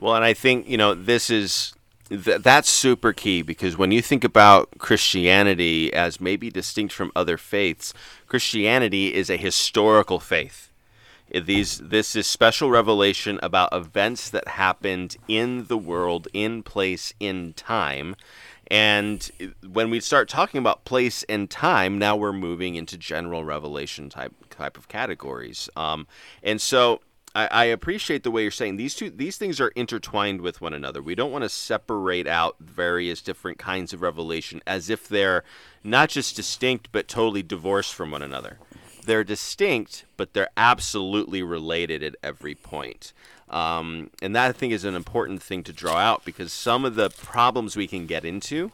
Well, 0.01 0.15
and 0.15 0.25
I 0.25 0.35
think, 0.35 0.69
you 0.69 0.77
know, 0.77 0.95
this 0.95 1.29
is 1.29 1.75
th- 2.09 2.43
that's 2.43 2.71
super 2.71 3.13
key 3.13 3.43
because 3.43 3.77
when 3.77 3.91
you 3.91 4.01
think 4.01 4.23
about 4.23 4.79
Christianity 4.79 5.93
as 5.93 6.21
maybe 6.21 6.51
distinct 6.51 6.95
from 6.95 7.11
other 7.17 7.37
faiths, 7.37 7.95
Christianity 8.27 9.15
is 9.15 9.29
a 9.29 9.37
historical 9.37 10.21
faith. 10.21 10.71
These 11.33 11.79
this 11.79 12.15
is 12.15 12.27
special 12.27 12.71
revelation 12.71 13.41
about 13.43 13.73
events 13.73 14.31
that 14.31 14.47
happened 14.47 15.17
in 15.27 15.67
the 15.67 15.79
world, 15.79 16.29
in 16.33 16.63
place, 16.63 17.15
in 17.19 17.55
time 17.55 18.15
and 18.69 19.31
when 19.67 19.91
we 19.91 20.01
start 20.01 20.29
talking 20.29 20.59
about 20.59 20.85
place 20.85 21.23
and 21.25 21.51
time, 21.51 21.99
now 21.99 22.17
we're 22.17 22.33
moving 22.33 22.75
into 22.77 22.97
general 22.97 23.45
revelation 23.45 24.09
type 24.09 24.33
type 24.51 24.79
of 24.79 24.89
categories. 24.89 25.69
Um, 25.77 26.07
and 26.43 26.61
so 26.61 27.01
I, 27.35 27.49
I, 27.51 27.65
appreciate 27.65 28.23
the 28.23 28.31
way 28.31 28.43
you're 28.43 28.51
saying 28.51 28.77
these 28.77 28.95
two 28.95 29.11
these 29.11 29.37
things 29.37 29.61
are 29.61 29.69
intertwined 29.69 30.41
with 30.41 30.61
one 30.61 30.73
another. 30.73 31.03
We 31.03 31.15
don't 31.15 31.33
want 31.33 31.43
to 31.43 31.49
separate 31.49 32.27
out 32.27 32.57
various 32.61 33.21
different 33.21 33.59
kinds 33.59 33.93
of 33.93 34.03
revelation 34.03 34.63
as 34.67 34.89
if 34.89 35.09
they're 35.09 35.43
not 35.83 36.09
just 36.11 36.37
distinct 36.37 36.91
but 36.93 37.09
totally 37.09 37.43
divorced 37.43 37.95
from 37.95 38.13
one 38.13 38.23
another. 38.23 38.59
They're 39.05 39.25
distinct, 39.25 40.07
but 40.17 40.33
they're 40.33 40.49
absolutely 40.57 41.43
related 41.43 42.03
at 42.03 42.17
every 42.23 42.55
point. 42.55 43.13
Um, 43.51 44.11
and 44.23 44.35
that 44.35 44.49
I 44.49 44.53
think 44.53 44.73
is 44.73 44.85
an 44.85 44.95
important 44.95 45.43
thing 45.43 45.63
to 45.65 45.73
draw 45.73 45.97
out 45.97 46.25
because 46.25 46.53
some 46.53 46.85
of 46.85 46.95
the 46.95 47.11
problems 47.11 47.77
we 47.77 47.87
can 47.87 48.07
get 48.07 48.25
into 48.25 48.73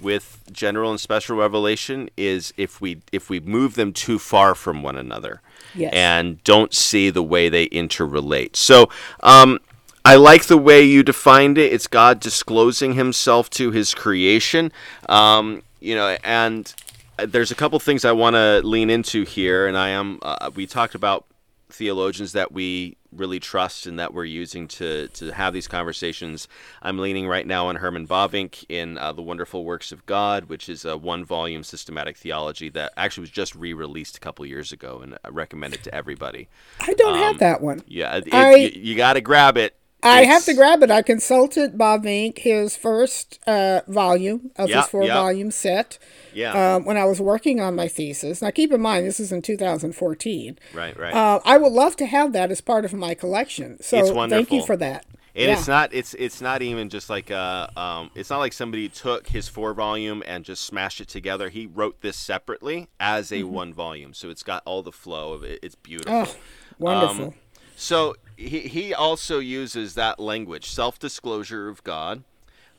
with 0.00 0.42
general 0.50 0.90
and 0.90 0.98
special 0.98 1.36
revelation 1.36 2.08
is 2.16 2.52
if 2.56 2.80
we 2.80 3.02
if 3.12 3.28
we 3.28 3.40
move 3.40 3.74
them 3.74 3.92
too 3.92 4.18
far 4.18 4.54
from 4.54 4.82
one 4.82 4.96
another 4.96 5.42
yes. 5.74 5.92
and 5.92 6.42
don't 6.44 6.72
see 6.72 7.10
the 7.10 7.22
way 7.22 7.48
they 7.48 7.68
interrelate. 7.68 8.56
So 8.56 8.88
um, 9.22 9.58
I 10.04 10.16
like 10.16 10.46
the 10.46 10.58
way 10.58 10.82
you 10.82 11.02
defined 11.02 11.58
it. 11.58 11.72
It's 11.72 11.86
God 11.86 12.20
disclosing 12.20 12.94
Himself 12.94 13.50
to 13.50 13.70
His 13.70 13.94
creation. 13.94 14.72
Um, 15.08 15.62
you 15.80 15.94
know, 15.94 16.16
and 16.24 16.72
uh, 17.18 17.26
there's 17.26 17.50
a 17.50 17.54
couple 17.54 17.78
things 17.78 18.04
I 18.04 18.12
want 18.12 18.34
to 18.34 18.60
lean 18.64 18.90
into 18.90 19.24
here, 19.24 19.66
and 19.66 19.76
I 19.76 19.90
am. 19.90 20.18
Uh, 20.22 20.50
we 20.54 20.66
talked 20.66 20.94
about 20.94 21.26
theologians 21.70 22.32
that 22.32 22.52
we 22.52 22.96
really 23.14 23.38
trust 23.40 23.86
and 23.86 23.98
that 23.98 24.14
we're 24.14 24.24
using 24.24 24.68
to 24.68 25.08
to 25.08 25.30
have 25.32 25.52
these 25.52 25.68
conversations. 25.68 26.48
I'm 26.80 26.98
leaning 26.98 27.28
right 27.28 27.46
now 27.46 27.68
on 27.68 27.76
Herman 27.76 28.06
Bavinck 28.06 28.64
in 28.68 28.98
uh, 28.98 29.12
the 29.12 29.22
Wonderful 29.22 29.64
Works 29.64 29.92
of 29.92 30.04
God, 30.06 30.46
which 30.46 30.68
is 30.68 30.84
a 30.84 30.96
one-volume 30.96 31.62
systematic 31.62 32.16
theology 32.16 32.68
that 32.70 32.92
actually 32.96 33.22
was 33.22 33.30
just 33.30 33.54
re-released 33.54 34.16
a 34.16 34.20
couple 34.20 34.44
years 34.46 34.72
ago, 34.72 35.00
and 35.02 35.18
I 35.24 35.28
recommend 35.28 35.74
it 35.74 35.82
to 35.84 35.94
everybody. 35.94 36.48
I 36.80 36.94
don't 36.94 37.14
um, 37.14 37.20
have 37.20 37.38
that 37.38 37.60
one. 37.60 37.82
Yeah, 37.86 38.16
it, 38.16 38.32
I, 38.32 38.54
you, 38.54 38.70
you 38.74 38.96
got 38.96 39.14
to 39.14 39.20
grab 39.20 39.56
it. 39.56 39.76
I 40.02 40.24
have 40.24 40.44
to 40.46 40.54
grab 40.54 40.82
it. 40.82 40.90
I 40.90 41.02
consulted 41.02 41.78
Bob 41.78 42.02
Bavinck, 42.02 42.38
his 42.38 42.76
first 42.76 43.38
uh, 43.46 43.82
volume 43.86 44.50
of 44.56 44.68
yep, 44.68 44.78
his 44.78 44.86
four 44.88 45.04
yep. 45.04 45.14
volume 45.14 45.50
set. 45.50 45.98
Yeah. 46.34 46.76
Um, 46.76 46.84
when 46.84 46.96
I 46.96 47.04
was 47.04 47.20
working 47.20 47.60
on 47.60 47.76
my 47.76 47.88
thesis. 47.88 48.42
Now, 48.42 48.50
keep 48.50 48.72
in 48.72 48.80
mind, 48.80 49.06
this 49.06 49.20
is 49.20 49.32
in 49.32 49.42
2014. 49.42 50.58
Right, 50.74 50.98
right. 50.98 51.14
Uh, 51.14 51.40
I 51.44 51.58
would 51.58 51.72
love 51.72 51.96
to 51.96 52.06
have 52.06 52.32
that 52.32 52.50
as 52.50 52.60
part 52.60 52.84
of 52.84 52.92
my 52.92 53.14
collection. 53.14 53.82
So 53.82 54.28
thank 54.28 54.50
you 54.50 54.64
for 54.64 54.76
that. 54.78 55.06
And 55.34 55.46
yeah. 55.46 55.54
it's 55.54 55.66
not 55.66 55.94
it's 55.94 56.12
it's 56.14 56.42
not 56.42 56.60
even 56.60 56.90
just 56.90 57.08
like 57.08 57.30
a 57.30 57.72
um, 57.74 58.10
it's 58.14 58.28
not 58.28 58.38
like 58.38 58.52
somebody 58.52 58.90
took 58.90 59.28
his 59.28 59.48
four 59.48 59.72
volume 59.72 60.22
and 60.26 60.44
just 60.44 60.62
smashed 60.64 61.00
it 61.00 61.08
together. 61.08 61.48
He 61.48 61.66
wrote 61.66 62.02
this 62.02 62.18
separately 62.18 62.88
as 63.00 63.32
a 63.32 63.36
mm-hmm. 63.36 63.50
one 63.50 63.72
volume, 63.72 64.12
so 64.12 64.28
it's 64.28 64.42
got 64.42 64.62
all 64.66 64.82
the 64.82 64.92
flow 64.92 65.32
of 65.32 65.42
it. 65.42 65.58
It's 65.62 65.74
beautiful. 65.74 66.12
Oh, 66.12 66.36
wonderful. 66.78 67.24
Um, 67.24 67.34
so 67.76 68.14
he, 68.36 68.60
he 68.60 68.94
also 68.94 69.38
uses 69.38 69.94
that 69.94 70.18
language, 70.18 70.66
self 70.66 70.98
disclosure 70.98 71.68
of 71.68 71.82
God. 71.84 72.22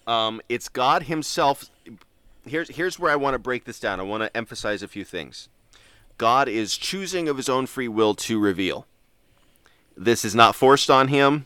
Um, 0.05 0.41
it's 0.49 0.69
God 0.69 1.03
Himself. 1.03 1.69
Here's 2.45 2.75
here's 2.75 2.99
where 2.99 3.11
I 3.11 3.15
want 3.15 3.35
to 3.35 3.39
break 3.39 3.65
this 3.65 3.79
down. 3.79 3.99
I 3.99 4.03
want 4.03 4.23
to 4.23 4.35
emphasize 4.35 4.83
a 4.83 4.87
few 4.87 5.05
things. 5.05 5.49
God 6.17 6.47
is 6.47 6.77
choosing 6.77 7.27
of 7.27 7.37
His 7.37 7.49
own 7.49 7.65
free 7.65 7.87
will 7.87 8.13
to 8.15 8.39
reveal. 8.39 8.85
This 9.95 10.25
is 10.25 10.35
not 10.35 10.55
forced 10.55 10.89
on 10.89 11.07
Him. 11.07 11.45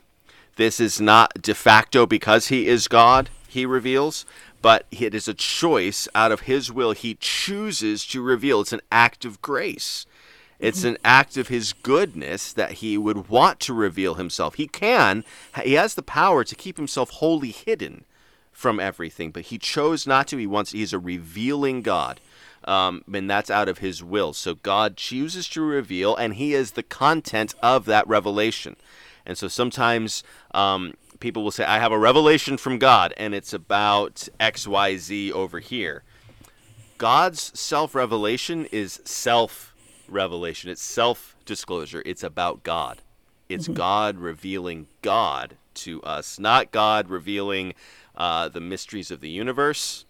This 0.55 0.79
is 0.79 0.99
not 0.99 1.41
de 1.41 1.53
facto 1.53 2.05
because 2.05 2.47
He 2.47 2.67
is 2.67 2.87
God. 2.87 3.29
He 3.47 3.65
reveals, 3.65 4.25
but 4.61 4.85
it 4.91 5.13
is 5.13 5.27
a 5.27 5.33
choice 5.33 6.07
out 6.15 6.31
of 6.31 6.41
His 6.41 6.71
will. 6.71 6.93
He 6.93 7.17
chooses 7.19 8.05
to 8.07 8.21
reveal. 8.21 8.61
It's 8.61 8.73
an 8.73 8.81
act 8.91 9.25
of 9.25 9.41
grace. 9.41 10.05
It's 10.59 10.83
an 10.83 10.97
act 11.05 11.37
of 11.37 11.49
his 11.49 11.71
goodness 11.71 12.51
that 12.53 12.73
he 12.73 12.97
would 12.97 13.29
want 13.29 13.59
to 13.61 13.73
reveal 13.73 14.15
himself. 14.15 14.55
He 14.55 14.67
can, 14.67 15.23
he 15.63 15.73
has 15.73 15.93
the 15.93 16.01
power 16.01 16.43
to 16.43 16.55
keep 16.55 16.77
himself 16.77 17.11
wholly 17.11 17.51
hidden 17.51 18.05
from 18.51 18.79
everything, 18.79 19.29
but 19.29 19.43
he 19.43 19.59
chose 19.59 20.07
not 20.07 20.27
to. 20.27 20.37
He 20.37 20.47
wants, 20.47 20.71
he's 20.71 20.93
a 20.93 20.99
revealing 20.99 21.83
God. 21.83 22.19
Um, 22.63 23.03
and 23.13 23.29
that's 23.29 23.51
out 23.51 23.69
of 23.69 23.77
his 23.77 24.03
will. 24.03 24.33
So 24.33 24.55
God 24.55 24.97
chooses 24.97 25.47
to 25.49 25.61
reveal, 25.61 26.15
and 26.15 26.33
he 26.33 26.55
is 26.55 26.71
the 26.71 26.83
content 26.83 27.53
of 27.61 27.85
that 27.85 28.07
revelation. 28.07 28.75
And 29.27 29.37
so 29.37 29.47
sometimes 29.47 30.23
um, 30.55 30.95
people 31.19 31.43
will 31.43 31.51
say, 31.51 31.65
I 31.65 31.77
have 31.77 31.91
a 31.91 31.99
revelation 31.99 32.57
from 32.57 32.79
God, 32.79 33.13
and 33.15 33.35
it's 33.35 33.53
about 33.53 34.27
XYZ 34.39 35.31
over 35.31 35.59
here. 35.59 36.03
God's 36.97 37.57
self 37.57 37.93
revelation 37.93 38.65
is 38.71 39.01
self 39.05 39.75
revelation. 40.09 40.69
It's 40.69 40.83
self 40.83 41.35
disclosure. 41.45 42.03
It's 42.05 42.23
about 42.23 42.63
God. 42.63 43.01
It's 43.49 43.65
mm-hmm. 43.65 43.75
God 43.75 44.17
revealing 44.17 44.87
God 45.01 45.55
to 45.75 46.01
us, 46.03 46.39
not 46.39 46.71
God 46.71 47.09
revealing 47.09 47.73
uh, 48.15 48.49
the 48.49 48.59
mysteries 48.59 49.11
of 49.11 49.21
the 49.21 49.29
universe, 49.29 50.05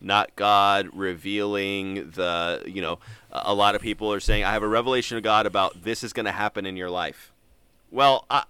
not 0.00 0.34
God 0.34 0.88
revealing 0.92 2.10
the, 2.10 2.62
you 2.66 2.80
know, 2.80 2.98
a 3.30 3.54
lot 3.54 3.74
of 3.74 3.82
people 3.82 4.12
are 4.12 4.20
saying, 4.20 4.44
I 4.44 4.52
have 4.52 4.62
a 4.62 4.68
revelation 4.68 5.16
of 5.16 5.22
God 5.22 5.46
about 5.46 5.84
this 5.84 6.02
is 6.02 6.12
going 6.12 6.26
to 6.26 6.32
happen 6.32 6.64
in 6.64 6.76
your 6.76 6.90
life. 6.90 7.32
Well, 7.90 8.24
I, 8.30 8.44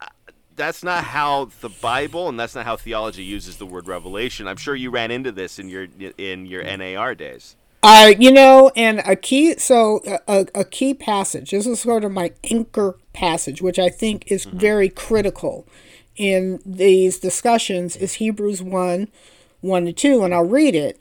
that's 0.55 0.85
not 0.85 1.05
how 1.05 1.47
the 1.61 1.71
Bible 1.71 2.29
and 2.29 2.39
that's 2.39 2.55
not 2.55 2.67
how 2.67 2.77
theology 2.77 3.25
uses 3.25 3.57
the 3.57 3.67
word 3.67 3.89
revelation. 3.89 4.47
I'm 4.47 4.57
sure 4.57 4.77
you 4.77 4.91
ran 4.91 5.11
into 5.11 5.33
this 5.33 5.59
in 5.59 5.69
your 5.69 5.89
in 6.19 6.47
your 6.47 6.63
NAR 6.65 7.15
days. 7.15 7.57
Uh, 7.83 8.13
you 8.19 8.31
know, 8.31 8.71
and 8.77 9.01
a 9.07 9.17
key, 9.17 9.59
so 9.59 10.01
a, 10.29 10.47
a 10.55 10.65
key 10.65 10.93
passage, 10.93 11.51
this 11.51 11.67
is 11.67 11.81
sort 11.81 12.05
of 12.05 12.13
my 12.13 12.33
anchor 12.45 12.99
passage, 13.15 13.63
which 13.63 13.79
I 13.79 13.89
think 13.89 14.31
is 14.31 14.45
mm-hmm. 14.45 14.59
very 14.59 14.89
critical 14.91 15.67
in 16.17 16.61
these 16.67 17.19
discussions, 17.19 17.97
is 17.97 18.15
Hebrews 18.15 18.63
1 18.63 19.09
1 19.63 19.85
to 19.87 19.93
2, 19.93 20.25
and 20.25 20.35
I'll 20.35 20.45
read 20.45 20.75
it. 20.75 21.01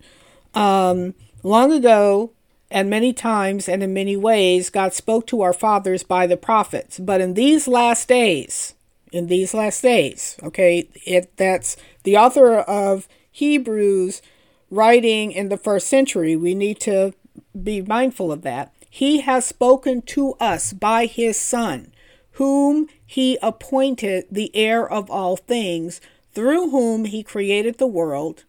Um, 0.54 1.16
long 1.44 1.72
ago, 1.72 2.32
and 2.72 2.90
many 2.90 3.14
times 3.14 3.68
and 3.68 3.82
in 3.82 3.94
many 3.94 4.16
ways, 4.16 4.70
God 4.70 4.94
spoke 4.94 5.26
to 5.28 5.42
our 5.42 5.54
fathers 5.54 6.04
by 6.04 6.28
the 6.28 6.38
prophets. 6.38 7.00
But 7.00 7.22
in 7.22 7.34
these 7.34 7.68
last 7.68 8.08
days, 8.08 8.76
in 9.12 9.28
these 9.28 9.54
last 9.54 9.82
days, 9.82 10.38
okay, 10.44 10.88
it 11.06 11.36
that's 11.38 11.78
the 12.04 12.18
author 12.18 12.60
of 12.60 13.08
Hebrews 13.32 14.22
writing 14.70 15.32
in 15.32 15.50
the 15.50 15.58
first 15.58 15.88
century. 15.88 16.36
We 16.36 16.54
need 16.54 16.80
to 16.82 17.14
be 17.62 17.82
mindful 17.82 18.32
of 18.32 18.42
that. 18.44 18.74
He 18.90 19.22
has 19.22 19.46
spoken 19.46 20.02
to 20.04 20.34
us 20.40 20.74
by 20.74 21.06
his 21.06 21.40
Son, 21.40 21.94
whom 22.34 22.88
he 23.06 23.38
appointed 23.42 24.26
the 24.32 24.56
heir 24.56 24.88
of 24.88 25.10
all 25.10 25.38
things, 25.38 26.02
through 26.34 26.70
whom 26.70 27.06
he 27.06 27.24
created 27.24 27.78
the 27.78 27.88
world. 27.88 28.46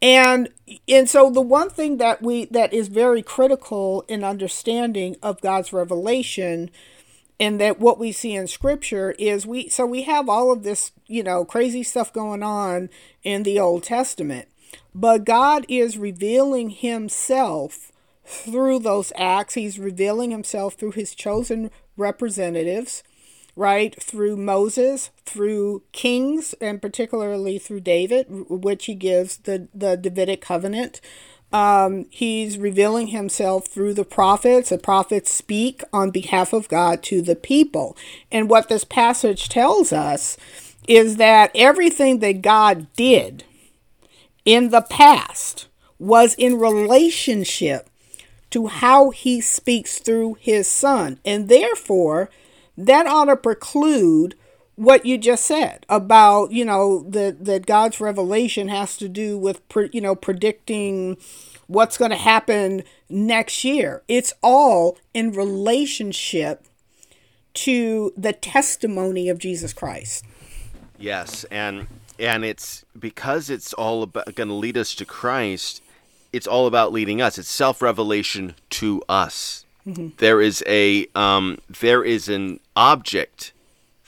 And 0.00 0.50
and 0.86 1.08
so 1.08 1.28
the 1.28 1.40
one 1.40 1.70
thing 1.70 1.96
that 1.96 2.22
we 2.22 2.44
that 2.46 2.72
is 2.72 2.88
very 2.88 3.22
critical 3.22 4.04
in 4.06 4.22
understanding 4.22 5.16
of 5.22 5.40
God's 5.40 5.72
revelation 5.72 6.70
and 7.40 7.60
that 7.60 7.80
what 7.80 7.98
we 7.98 8.12
see 8.12 8.34
in 8.34 8.46
scripture 8.46 9.12
is 9.18 9.46
we 9.46 9.68
so 9.68 9.86
we 9.86 10.02
have 10.02 10.28
all 10.28 10.52
of 10.52 10.62
this, 10.62 10.92
you 11.06 11.22
know, 11.22 11.44
crazy 11.44 11.82
stuff 11.82 12.12
going 12.12 12.42
on 12.44 12.90
in 13.24 13.42
the 13.42 13.58
Old 13.58 13.82
Testament. 13.82 14.48
But 14.94 15.24
God 15.24 15.64
is 15.68 15.98
revealing 15.98 16.70
Himself 16.70 17.92
through 18.24 18.80
those 18.80 19.12
acts. 19.16 19.54
He's 19.54 19.78
revealing 19.78 20.30
Himself 20.30 20.74
through 20.74 20.92
His 20.92 21.14
chosen 21.14 21.70
representatives, 21.96 23.02
right? 23.56 24.00
Through 24.02 24.36
Moses, 24.36 25.10
through 25.24 25.82
kings, 25.92 26.54
and 26.60 26.80
particularly 26.82 27.58
through 27.58 27.80
David, 27.80 28.26
which 28.28 28.86
He 28.86 28.94
gives 28.94 29.38
the, 29.38 29.68
the 29.74 29.96
Davidic 29.96 30.40
covenant. 30.40 31.00
Um, 31.52 32.06
he's 32.10 32.58
revealing 32.58 33.08
himself 33.08 33.68
through 33.68 33.94
the 33.94 34.04
prophets. 34.04 34.68
The 34.68 34.78
prophets 34.78 35.30
speak 35.30 35.82
on 35.92 36.10
behalf 36.10 36.52
of 36.52 36.68
God 36.68 37.02
to 37.04 37.22
the 37.22 37.36
people. 37.36 37.96
And 38.30 38.50
what 38.50 38.68
this 38.68 38.84
passage 38.84 39.48
tells 39.48 39.92
us 39.92 40.36
is 40.86 41.16
that 41.16 41.50
everything 41.54 42.18
that 42.18 42.42
God 42.42 42.86
did 42.94 43.44
in 44.48 44.70
the 44.70 44.80
past 44.80 45.68
was 45.98 46.34
in 46.36 46.58
relationship 46.58 47.90
to 48.48 48.68
how 48.68 49.10
he 49.10 49.42
speaks 49.42 49.98
through 49.98 50.38
his 50.40 50.66
son. 50.66 51.20
And 51.22 51.50
therefore, 51.50 52.30
that 52.74 53.06
ought 53.06 53.26
to 53.26 53.36
preclude 53.36 54.34
what 54.74 55.04
you 55.04 55.18
just 55.18 55.44
said 55.44 55.84
about, 55.90 56.50
you 56.50 56.64
know, 56.64 57.02
that, 57.10 57.44
that 57.44 57.66
God's 57.66 58.00
revelation 58.00 58.68
has 58.68 58.96
to 58.96 59.06
do 59.06 59.36
with, 59.36 59.60
you 59.92 60.00
know, 60.00 60.14
predicting 60.14 61.18
what's 61.66 61.98
going 61.98 62.10
to 62.10 62.16
happen 62.16 62.84
next 63.10 63.64
year. 63.64 64.02
It's 64.08 64.32
all 64.42 64.96
in 65.12 65.32
relationship 65.32 66.64
to 67.52 68.14
the 68.16 68.32
testimony 68.32 69.28
of 69.28 69.38
Jesus 69.38 69.74
Christ. 69.74 70.24
Yes, 70.98 71.44
and 71.50 71.86
and 72.18 72.44
it's 72.44 72.84
because 72.98 73.50
it's 73.50 73.72
all 73.72 74.02
about 74.02 74.34
going 74.34 74.48
to 74.48 74.54
lead 74.54 74.76
us 74.76 74.94
to 74.96 75.04
Christ. 75.04 75.82
It's 76.32 76.46
all 76.46 76.66
about 76.66 76.92
leading 76.92 77.22
us. 77.22 77.38
It's 77.38 77.50
self 77.50 77.80
revelation 77.80 78.54
to 78.70 79.02
us. 79.08 79.64
Mm-hmm. 79.86 80.08
There 80.18 80.40
is 80.40 80.62
a 80.66 81.06
um, 81.14 81.58
there 81.80 82.04
is 82.04 82.28
an 82.28 82.60
object. 82.76 83.52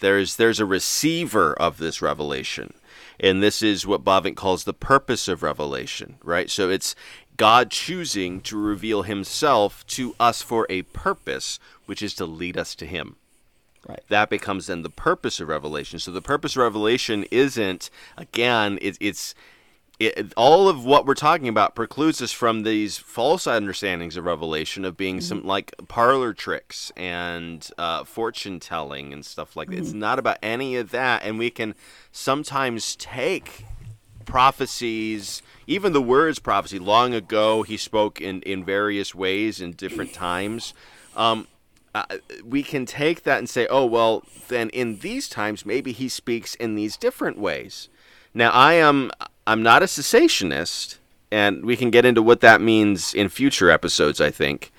There's 0.00 0.36
there's 0.36 0.60
a 0.60 0.66
receiver 0.66 1.54
of 1.54 1.78
this 1.78 2.02
revelation, 2.02 2.74
and 3.18 3.42
this 3.42 3.62
is 3.62 3.86
what 3.86 4.04
Bavinck 4.04 4.36
calls 4.36 4.64
the 4.64 4.74
purpose 4.74 5.28
of 5.28 5.42
revelation. 5.42 6.16
Right. 6.22 6.50
So 6.50 6.68
it's 6.68 6.94
God 7.36 7.70
choosing 7.70 8.40
to 8.42 8.58
reveal 8.58 9.02
Himself 9.02 9.86
to 9.88 10.14
us 10.20 10.42
for 10.42 10.66
a 10.68 10.82
purpose, 10.82 11.58
which 11.86 12.02
is 12.02 12.12
to 12.14 12.26
lead 12.26 12.58
us 12.58 12.74
to 12.74 12.86
Him. 12.86 13.16
Right. 13.88 14.02
That 14.08 14.28
becomes 14.28 14.66
then 14.66 14.82
the 14.82 14.90
purpose 14.90 15.40
of 15.40 15.48
revelation. 15.48 15.98
So 15.98 16.10
the 16.10 16.20
purpose 16.20 16.54
of 16.54 16.62
revelation 16.62 17.24
isn't 17.30 17.90
again 18.16 18.78
it, 18.82 18.98
it's 19.00 19.34
it, 20.00 20.32
all 20.34 20.66
of 20.68 20.84
what 20.84 21.04
we're 21.04 21.14
talking 21.14 21.46
about 21.46 21.74
precludes 21.74 22.22
us 22.22 22.32
from 22.32 22.62
these 22.62 22.96
false 22.96 23.46
understandings 23.46 24.16
of 24.16 24.24
revelation 24.24 24.86
of 24.86 24.96
being 24.96 25.16
mm-hmm. 25.16 25.24
some 25.24 25.46
like 25.46 25.74
parlor 25.88 26.32
tricks 26.32 26.90
and 26.96 27.68
uh, 27.76 28.04
fortune 28.04 28.58
telling 28.60 29.12
and 29.12 29.24
stuff 29.24 29.56
like 29.56 29.68
that. 29.68 29.74
Mm-hmm. 29.74 29.84
It's 29.84 29.92
not 29.92 30.18
about 30.18 30.38
any 30.42 30.76
of 30.76 30.90
that, 30.92 31.22
and 31.22 31.38
we 31.38 31.50
can 31.50 31.74
sometimes 32.12 32.96
take 32.96 33.66
prophecies, 34.24 35.42
even 35.66 35.92
the 35.92 36.00
words 36.00 36.38
prophecy, 36.38 36.78
long 36.78 37.12
ago 37.12 37.62
he 37.62 37.76
spoke 37.76 38.22
in, 38.22 38.40
in 38.42 38.64
various 38.64 39.14
ways 39.14 39.60
in 39.60 39.72
different 39.72 40.14
times. 40.14 40.72
Um, 41.14 41.46
uh, 41.94 42.04
we 42.44 42.62
can 42.62 42.86
take 42.86 43.24
that 43.24 43.38
and 43.38 43.48
say, 43.48 43.66
oh, 43.68 43.84
well, 43.84 44.22
then 44.48 44.70
in 44.70 44.98
these 44.98 45.28
times, 45.28 45.66
maybe 45.66 45.92
he 45.92 46.08
speaks 46.08 46.54
in 46.54 46.74
these 46.74 46.96
different 46.96 47.38
ways. 47.38 47.88
Now, 48.32 48.50
I 48.50 48.74
am 48.74 49.10
I'm 49.46 49.62
not 49.62 49.82
a 49.82 49.86
cessationist, 49.86 50.98
and 51.32 51.64
we 51.64 51.76
can 51.76 51.90
get 51.90 52.04
into 52.04 52.22
what 52.22 52.40
that 52.40 52.60
means 52.60 53.12
in 53.12 53.28
future 53.28 53.70
episodes, 53.70 54.20
I 54.20 54.30
think. 54.30 54.72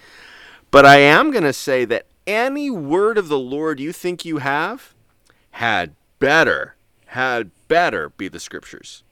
But 0.70 0.86
I 0.86 0.98
am 0.98 1.32
going 1.32 1.44
to 1.44 1.54
say 1.54 1.84
that 1.86 2.06
any 2.26 2.70
word 2.70 3.18
of 3.18 3.28
the 3.28 3.40
Lord 3.40 3.80
you 3.80 3.92
think 3.92 4.24
you 4.24 4.38
have 4.38 4.94
had 5.52 5.94
better, 6.20 6.76
had 7.08 7.52
better 7.68 8.10
be 8.10 8.30
the 8.30 8.40
scriptures. 8.40 9.04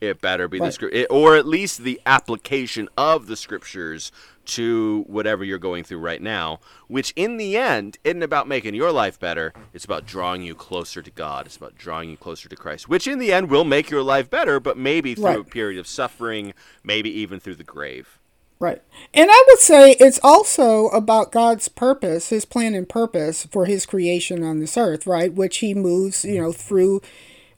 It 0.00 0.20
better 0.20 0.48
be 0.48 0.58
right. 0.58 0.66
the 0.66 0.72
script, 0.72 1.06
or 1.10 1.36
at 1.36 1.46
least 1.46 1.82
the 1.82 2.00
application 2.06 2.88
of 2.96 3.26
the 3.26 3.36
scriptures 3.36 4.12
to 4.44 5.04
whatever 5.06 5.44
you're 5.44 5.58
going 5.58 5.84
through 5.84 5.98
right 5.98 6.20
now, 6.20 6.60
which 6.88 7.12
in 7.16 7.36
the 7.36 7.56
end 7.56 7.98
isn't 8.04 8.22
about 8.22 8.46
making 8.46 8.74
your 8.74 8.92
life 8.92 9.18
better. 9.18 9.52
It's 9.72 9.84
about 9.84 10.06
drawing 10.06 10.42
you 10.42 10.54
closer 10.54 11.02
to 11.02 11.10
God. 11.10 11.46
It's 11.46 11.56
about 11.56 11.76
drawing 11.76 12.10
you 12.10 12.16
closer 12.16 12.48
to 12.48 12.56
Christ, 12.56 12.88
which 12.88 13.06
in 13.06 13.18
the 13.18 13.32
end 13.32 13.50
will 13.50 13.64
make 13.64 13.90
your 13.90 14.02
life 14.02 14.28
better, 14.28 14.60
but 14.60 14.76
maybe 14.76 15.14
through 15.14 15.24
right. 15.24 15.38
a 15.40 15.44
period 15.44 15.78
of 15.78 15.86
suffering, 15.86 16.52
maybe 16.82 17.10
even 17.10 17.40
through 17.40 17.56
the 17.56 17.64
grave. 17.64 18.18
Right. 18.60 18.82
And 19.12 19.30
I 19.30 19.44
would 19.48 19.58
say 19.58 19.96
it's 19.98 20.20
also 20.22 20.88
about 20.88 21.32
God's 21.32 21.68
purpose, 21.68 22.28
his 22.28 22.44
plan 22.44 22.74
and 22.74 22.88
purpose 22.88 23.46
for 23.46 23.66
his 23.66 23.84
creation 23.84 24.42
on 24.42 24.60
this 24.60 24.76
earth, 24.76 25.06
right? 25.06 25.32
Which 25.32 25.58
he 25.58 25.74
moves, 25.74 26.24
you 26.24 26.40
know, 26.40 26.52
through 26.52 27.02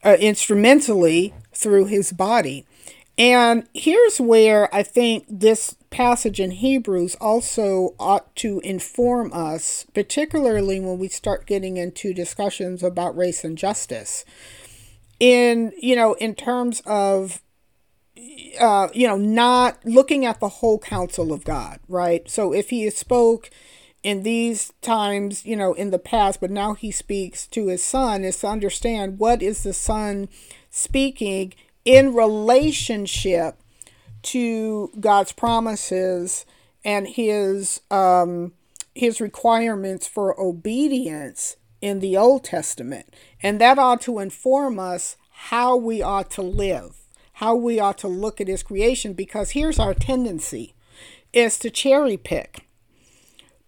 uh, 0.02 0.16
instrumentally 0.18 1.34
through 1.56 1.86
his 1.86 2.12
body. 2.12 2.66
And 3.18 3.66
here's 3.72 4.20
where 4.20 4.72
I 4.74 4.82
think 4.82 5.24
this 5.28 5.74
passage 5.88 6.38
in 6.38 6.50
Hebrews 6.50 7.16
also 7.18 7.94
ought 7.98 8.34
to 8.36 8.60
inform 8.60 9.32
us, 9.32 9.86
particularly 9.94 10.80
when 10.80 10.98
we 10.98 11.08
start 11.08 11.46
getting 11.46 11.78
into 11.78 12.12
discussions 12.12 12.82
about 12.82 13.16
race 13.16 13.42
and 13.42 13.56
justice. 13.56 14.24
In, 15.18 15.72
you 15.80 15.96
know, 15.96 16.12
in 16.14 16.34
terms 16.34 16.82
of 16.84 17.40
uh, 18.60 18.88
you 18.94 19.06
know, 19.06 19.16
not 19.16 19.84
looking 19.84 20.24
at 20.24 20.40
the 20.40 20.48
whole 20.48 20.78
counsel 20.78 21.32
of 21.32 21.44
God, 21.44 21.80
right? 21.88 22.28
So 22.30 22.52
if 22.52 22.70
he 22.70 22.88
spoke 22.90 23.50
in 24.02 24.22
these 24.22 24.72
times, 24.80 25.44
you 25.44 25.56
know, 25.56 25.74
in 25.74 25.90
the 25.90 25.98
past, 25.98 26.40
but 26.40 26.50
now 26.50 26.74
he 26.74 26.90
speaks 26.90 27.46
to 27.48 27.68
his 27.68 27.82
son, 27.82 28.24
is 28.24 28.38
to 28.40 28.46
understand 28.46 29.18
what 29.18 29.42
is 29.42 29.62
the 29.62 29.72
son 29.72 30.28
speaking 30.76 31.54
in 31.86 32.12
relationship 32.12 33.56
to 34.20 34.90
God's 35.00 35.32
promises 35.32 36.44
and 36.84 37.08
his 37.08 37.80
um, 37.90 38.52
his 38.94 39.20
requirements 39.20 40.06
for 40.06 40.38
obedience 40.38 41.56
in 41.80 42.00
the 42.00 42.16
Old 42.16 42.44
Testament, 42.44 43.14
and 43.42 43.58
that 43.60 43.78
ought 43.78 44.02
to 44.02 44.18
inform 44.18 44.78
us 44.78 45.16
how 45.30 45.76
we 45.76 46.02
ought 46.02 46.30
to 46.32 46.42
live, 46.42 46.96
how 47.34 47.54
we 47.54 47.78
ought 47.78 47.98
to 47.98 48.08
look 48.08 48.40
at 48.40 48.48
His 48.48 48.62
creation. 48.62 49.12
Because 49.14 49.50
here's 49.50 49.78
our 49.78 49.94
tendency: 49.94 50.74
is 51.32 51.58
to 51.60 51.70
cherry 51.70 52.16
pick 52.18 52.65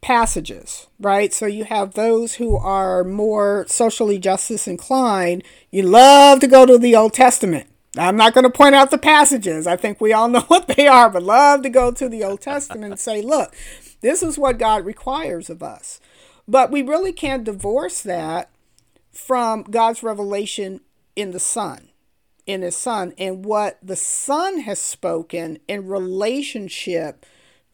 passages, 0.01 0.87
right? 1.01 1.33
So 1.33 1.47
you 1.47 1.65
have 1.65 1.95
those 1.95 2.35
who 2.35 2.57
are 2.57 3.05
more 3.05 3.67
socially 3.69 4.19
justice 4.19 4.69
inclined. 4.69 5.43
You 5.71 5.83
love 5.83 6.41
to 6.41 6.47
go 6.47 6.67
to 6.67 6.79
the 6.79 6.95
Old 6.95 7.15
Testament 7.15 7.69
I'm 7.97 8.17
not 8.17 8.35
going 8.35 8.45
to 8.45 8.51
point 8.51 8.75
out 8.75 8.91
the 8.91 8.99
passages. 8.99 9.67
I 9.67 9.77
think 9.77 10.01
we 10.01 10.13
all 10.13 10.29
know 10.29 10.43
what 10.43 10.69
they 10.69 10.87
are, 10.87 11.09
but 11.09 11.23
love 11.23 11.63
to 11.63 11.71
go 11.71 11.91
to 11.93 12.09
the 12.09 12.25
Old 12.25 12.41
Testament 12.41 12.93
and 12.93 13.01
say, 13.01 13.23
look, 13.23 13.55
this 14.01 14.23
is 14.23 14.39
what 14.39 14.59
God 14.59 14.85
requires 14.85 15.49
of 15.51 15.63
us. 15.63 16.01
But 16.47 16.71
we 16.71 16.83
really 16.83 17.13
can't 17.13 17.45
divorce 17.45 18.01
that 18.03 18.51
from 19.13 19.65
God's 19.65 20.03
revelation 20.03 20.81
in 21.17 21.33
the 21.33 21.41
Son, 21.41 21.91
in 22.47 22.63
His 22.63 22.77
Son, 22.77 23.13
and 23.19 23.45
what 23.45 23.79
the 23.83 23.97
Son 23.97 24.61
has 24.61 24.79
spoken 24.79 25.59
in 25.67 25.89
relationship 25.89 27.27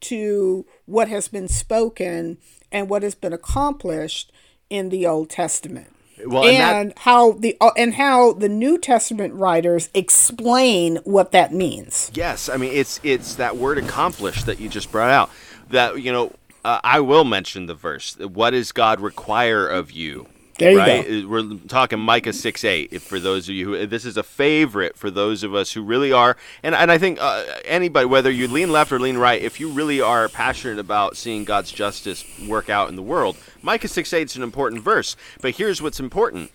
to 0.04 0.66
what 0.86 1.08
has 1.08 1.28
been 1.28 1.48
spoken 1.48 2.38
and 2.70 2.88
what 2.88 3.02
has 3.02 3.14
been 3.14 3.32
accomplished 3.32 4.32
in 4.70 4.88
the 4.88 5.06
Old 5.06 5.30
Testament. 5.30 5.88
Well, 6.26 6.44
and, 6.44 6.56
and 6.56 6.90
that, 6.90 6.98
how 7.00 7.32
the 7.32 7.56
uh, 7.60 7.70
and 7.76 7.94
how 7.94 8.32
the 8.32 8.48
New 8.48 8.78
Testament 8.78 9.34
writers 9.34 9.90
explain 9.94 10.96
what 11.04 11.32
that 11.32 11.52
means. 11.52 12.10
Yes, 12.14 12.48
I 12.48 12.56
mean 12.56 12.72
it's 12.72 13.00
it's 13.02 13.34
that 13.34 13.56
word 13.56 13.78
accomplished 13.78 14.46
that 14.46 14.60
you 14.60 14.68
just 14.68 14.92
brought 14.92 15.10
out. 15.10 15.30
That 15.70 16.00
you 16.00 16.12
know, 16.12 16.32
uh, 16.64 16.80
I 16.84 17.00
will 17.00 17.24
mention 17.24 17.66
the 17.66 17.74
verse. 17.74 18.16
What 18.16 18.50
does 18.50 18.70
God 18.70 19.00
require 19.00 19.66
of 19.66 19.90
you? 19.90 20.28
There 20.58 20.70
you 20.70 20.78
right? 20.78 21.06
go. 21.06 21.28
We're 21.28 21.58
talking 21.66 21.98
Micah 21.98 22.32
6 22.32 22.64
8. 22.64 23.02
For 23.02 23.18
those 23.18 23.48
of 23.48 23.54
you 23.54 23.66
who, 23.66 23.86
this 23.86 24.04
is 24.04 24.16
a 24.16 24.22
favorite 24.22 24.96
for 24.96 25.10
those 25.10 25.42
of 25.42 25.54
us 25.54 25.72
who 25.72 25.82
really 25.82 26.12
are, 26.12 26.36
and, 26.62 26.74
and 26.74 26.92
I 26.92 26.98
think 26.98 27.18
uh, 27.20 27.44
anybody, 27.64 28.06
whether 28.06 28.30
you 28.30 28.46
lean 28.46 28.70
left 28.70 28.92
or 28.92 29.00
lean 29.00 29.16
right, 29.16 29.42
if 29.42 29.58
you 29.58 29.68
really 29.68 30.00
are 30.00 30.28
passionate 30.28 30.78
about 30.78 31.16
seeing 31.16 31.44
God's 31.44 31.72
justice 31.72 32.24
work 32.46 32.70
out 32.70 32.88
in 32.88 32.96
the 32.96 33.02
world, 33.02 33.36
Micah 33.62 33.88
6 33.88 34.12
8 34.12 34.30
is 34.30 34.36
an 34.36 34.42
important 34.42 34.82
verse. 34.82 35.16
But 35.40 35.56
here's 35.56 35.82
what's 35.82 35.98
important 35.98 36.52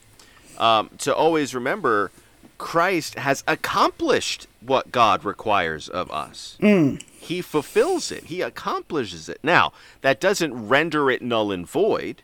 um, 0.57 0.89
to 0.99 1.13
always 1.13 1.53
remember 1.53 2.11
Christ 2.57 3.15
has 3.15 3.43
accomplished 3.47 4.47
what 4.61 4.91
God 4.91 5.25
requires 5.25 5.89
of 5.89 6.09
us. 6.11 6.57
Mm. 6.61 7.01
He 7.01 7.41
fulfills 7.41 8.11
it, 8.11 8.25
He 8.25 8.41
accomplishes 8.41 9.27
it. 9.27 9.39
Now, 9.43 9.73
that 10.01 10.21
doesn't 10.21 10.69
render 10.69 11.11
it 11.11 11.21
null 11.21 11.51
and 11.51 11.67
void 11.67 12.21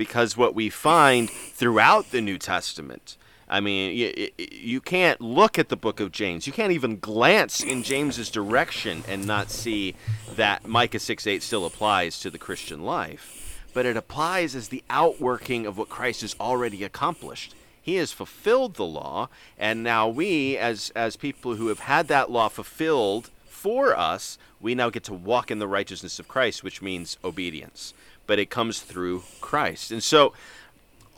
because 0.00 0.34
what 0.34 0.54
we 0.54 0.70
find 0.70 1.28
throughout 1.28 2.10
the 2.10 2.22
New 2.22 2.38
Testament. 2.38 3.18
I 3.46 3.60
mean, 3.60 3.94
you, 3.94 4.30
you 4.38 4.80
can't 4.80 5.20
look 5.20 5.58
at 5.58 5.68
the 5.68 5.76
book 5.76 6.00
of 6.00 6.10
James. 6.10 6.46
You 6.46 6.54
can't 6.54 6.72
even 6.72 6.98
glance 6.98 7.62
in 7.62 7.82
James's 7.82 8.30
direction 8.30 9.04
and 9.06 9.26
not 9.26 9.50
see 9.50 9.94
that 10.36 10.66
Micah 10.66 10.98
6 10.98 11.26
8 11.26 11.42
still 11.42 11.66
applies 11.66 12.18
to 12.20 12.30
the 12.30 12.38
Christian 12.38 12.82
life. 12.82 13.62
But 13.74 13.84
it 13.84 13.94
applies 13.94 14.56
as 14.56 14.68
the 14.68 14.82
outworking 14.88 15.66
of 15.66 15.76
what 15.76 15.90
Christ 15.90 16.22
has 16.22 16.34
already 16.40 16.82
accomplished. 16.82 17.54
He 17.82 17.96
has 17.96 18.10
fulfilled 18.10 18.76
the 18.76 18.86
law, 18.86 19.28
and 19.58 19.82
now 19.82 20.08
we, 20.08 20.56
as, 20.56 20.90
as 20.96 21.16
people 21.16 21.56
who 21.56 21.66
have 21.66 21.80
had 21.80 22.08
that 22.08 22.30
law 22.30 22.48
fulfilled 22.48 23.28
for 23.44 23.94
us, 23.94 24.38
we 24.62 24.74
now 24.74 24.88
get 24.88 25.04
to 25.04 25.12
walk 25.12 25.50
in 25.50 25.58
the 25.58 25.68
righteousness 25.68 26.18
of 26.18 26.26
Christ, 26.26 26.64
which 26.64 26.80
means 26.80 27.18
obedience 27.22 27.92
but 28.30 28.38
it 28.38 28.48
comes 28.48 28.78
through 28.78 29.24
Christ. 29.40 29.90
And 29.90 30.00
so 30.00 30.34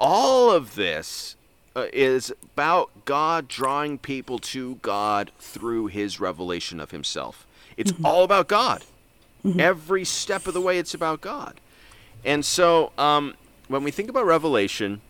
all 0.01 0.51
of 0.51 0.77
this 0.77 1.37
uh, 1.77 1.89
is 1.93 2.33
about 2.55 3.05
God 3.05 3.49
drawing 3.49 3.99
people 3.99 4.39
to 4.39 4.77
God 4.77 5.31
through 5.39 5.89
his 5.89 6.21
revelation 6.21 6.81
of 6.81 6.91
himself. 6.91 7.47
It's 7.77 7.93
mm-hmm. 7.93 8.07
all 8.07 8.25
about 8.25 8.49
God. 8.49 8.87
Mm-hmm. 9.45 9.61
Every 9.61 10.07
step 10.07 10.47
of 10.47 10.55
the 10.55 10.63
way, 10.63 10.79
it's 10.79 10.95
about 10.95 11.21
God. 11.21 11.61
And 12.25 12.47
so 12.47 12.93
um, 12.97 13.35
when 13.69 13.85
we 13.85 13.91
think 13.91 14.09
about 14.09 14.25
revelation, 14.25 15.03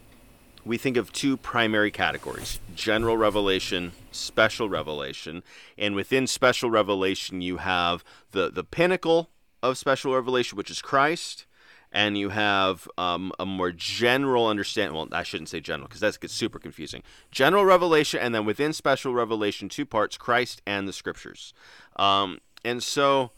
we 0.64 0.78
think 0.78 0.96
of 0.96 1.12
two 1.12 1.36
primary 1.36 1.92
categories 1.92 2.58
general 2.74 3.16
revelation, 3.16 3.92
special 4.10 4.68
revelation. 4.68 5.44
And 5.78 5.94
within 5.94 6.26
special 6.26 6.68
revelation, 6.68 7.42
you 7.42 7.58
have 7.58 8.02
the, 8.32 8.50
the 8.50 8.64
pinnacle 8.64 9.30
of 9.62 9.78
special 9.78 10.12
revelation, 10.12 10.58
which 10.58 10.68
is 10.68 10.82
Christ 10.82 11.46
and 11.92 12.16
you 12.16 12.30
have 12.30 12.88
um, 12.96 13.32
a 13.38 13.44
more 13.44 13.70
general 13.70 14.48
understanding. 14.48 14.96
Well, 14.96 15.08
I 15.12 15.22
shouldn't 15.22 15.50
say 15.50 15.60
general 15.60 15.86
because 15.86 16.00
that 16.00 16.18
gets 16.18 16.32
super 16.32 16.58
confusing. 16.58 17.02
General 17.30 17.64
revelation, 17.64 18.20
and 18.20 18.34
then 18.34 18.44
within 18.44 18.72
special 18.72 19.14
revelation, 19.14 19.68
two 19.68 19.86
parts: 19.86 20.16
Christ 20.16 20.62
and 20.66 20.88
the 20.88 20.92
Scriptures. 20.92 21.52
Um, 21.96 22.40
and 22.64 22.82
so, 22.82 23.32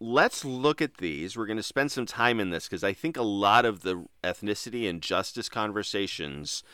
let's 0.00 0.44
look 0.44 0.82
at 0.82 0.98
these. 0.98 1.36
We're 1.36 1.46
going 1.46 1.56
to 1.56 1.62
spend 1.62 1.92
some 1.92 2.06
time 2.06 2.40
in 2.40 2.50
this 2.50 2.66
because 2.66 2.84
I 2.84 2.92
think 2.92 3.16
a 3.16 3.22
lot 3.22 3.64
of 3.64 3.82
the 3.82 4.04
ethnicity 4.22 4.88
and 4.88 5.00
justice 5.00 5.48
conversations 5.48 6.64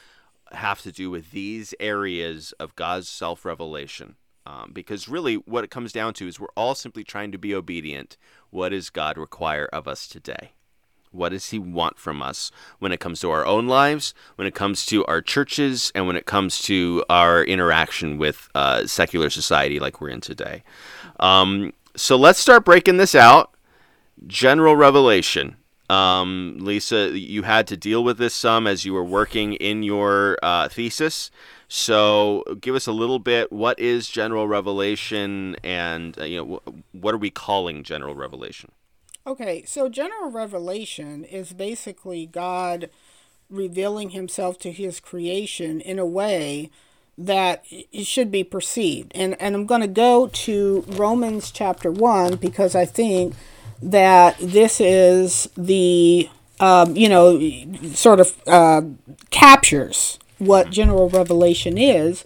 have 0.52 0.80
to 0.83 0.90
do 0.90 1.11
with 1.11 1.30
these 1.30 1.74
areas 1.78 2.52
of 2.59 2.74
God's 2.76 3.09
self 3.09 3.44
revelation. 3.44 4.16
Um, 4.46 4.70
because 4.72 5.06
really, 5.06 5.35
what 5.35 5.64
it 5.64 5.70
comes 5.70 5.92
down 5.92 6.14
to 6.14 6.26
is 6.26 6.40
we're 6.40 6.48
all 6.56 6.74
simply 6.74 7.04
trying 7.04 7.30
to 7.33 7.38
be 7.38 7.54
obedient. 7.54 8.16
What 8.48 8.70
does 8.70 8.88
God 8.88 9.18
require 9.18 9.66
of 9.66 9.87
us 9.87 10.09
today? 10.09 10.52
What 11.12 11.31
does 11.31 11.51
He 11.51 11.59
want 11.59 11.99
from 11.99 12.23
us 12.23 12.51
when 12.79 12.92
it 12.92 13.01
comes 13.01 13.20
to 13.20 13.31
our 13.31 13.44
own 13.44 13.66
lives, 13.66 14.14
when 14.37 14.46
it 14.46 14.55
comes 14.55 14.87
to 14.87 15.05
our 15.07 15.20
churches, 15.20 15.90
and 15.94 16.07
when 16.07 16.16
it 16.16 16.27
comes 16.27 16.62
to 16.62 17.05
our 17.11 17.42
interaction 17.42 18.18
with 18.18 18.49
uh, 18.55 18.87
secular 18.87 19.31
society 19.31 19.81
like 19.81 20.01
we're 20.01 20.11
in 20.11 20.20
today? 20.20 20.62
Um, 21.18 21.73
so 21.96 22.16
let's 22.16 22.38
start 22.38 22.64
breaking 22.64 22.96
this 22.99 23.14
out. 23.14 23.55
General 24.27 24.77
revelation. 24.77 25.57
Um, 25.90 26.59
Lisa, 26.61 27.18
you 27.18 27.42
had 27.42 27.66
to 27.66 27.77
deal 27.77 28.05
with 28.05 28.18
this 28.18 28.33
some 28.33 28.68
as 28.68 28.85
you 28.85 28.92
were 28.92 29.05
working 29.05 29.55
in 29.55 29.83
your 29.83 30.38
uh, 30.40 30.68
thesis. 30.68 31.33
So, 31.66 32.44
give 32.61 32.77
us 32.77 32.87
a 32.87 32.92
little 32.92 33.18
bit. 33.18 33.51
What 33.51 33.79
is 33.79 34.09
general 34.09 34.46
revelation, 34.46 35.57
and 35.64 36.18
uh, 36.18 36.25
you 36.25 36.37
know, 36.37 36.61
what 36.92 37.14
are 37.14 37.18
we 37.18 37.31
calling 37.31 37.83
general 37.83 38.14
revelation? 38.14 38.70
Okay, 39.26 39.64
so 39.66 39.88
general 39.88 40.30
revelation 40.30 41.24
is 41.24 41.52
basically 41.52 42.26
God 42.26 42.88
revealing 43.50 44.11
Himself 44.11 44.59
to 44.61 44.72
His 44.72 44.98
creation 44.98 45.80
in 45.80 45.98
a 45.98 46.06
way 46.06 46.70
that 47.18 47.62
it 47.70 48.06
should 48.06 48.30
be 48.30 48.42
perceived. 48.42 49.12
And 49.14 49.40
and 49.40 49.54
I'm 49.54 49.66
going 49.66 49.83
to 49.83 49.87
go 49.87 50.28
to 50.28 50.85
Romans 50.88 51.50
chapter 51.50 51.90
one 51.90 52.37
because 52.37 52.74
I 52.74 52.87
think 52.87 53.35
that 53.83 54.38
this 54.38 54.80
is 54.80 55.48
the 55.56 56.30
um, 56.59 56.96
you 56.96 57.09
know 57.09 57.38
sort 57.92 58.20
of 58.20 58.37
uh, 58.46 58.83
captures 59.30 60.18
what 60.38 60.70
general 60.70 61.11
revelation 61.11 61.76
is. 61.76 62.24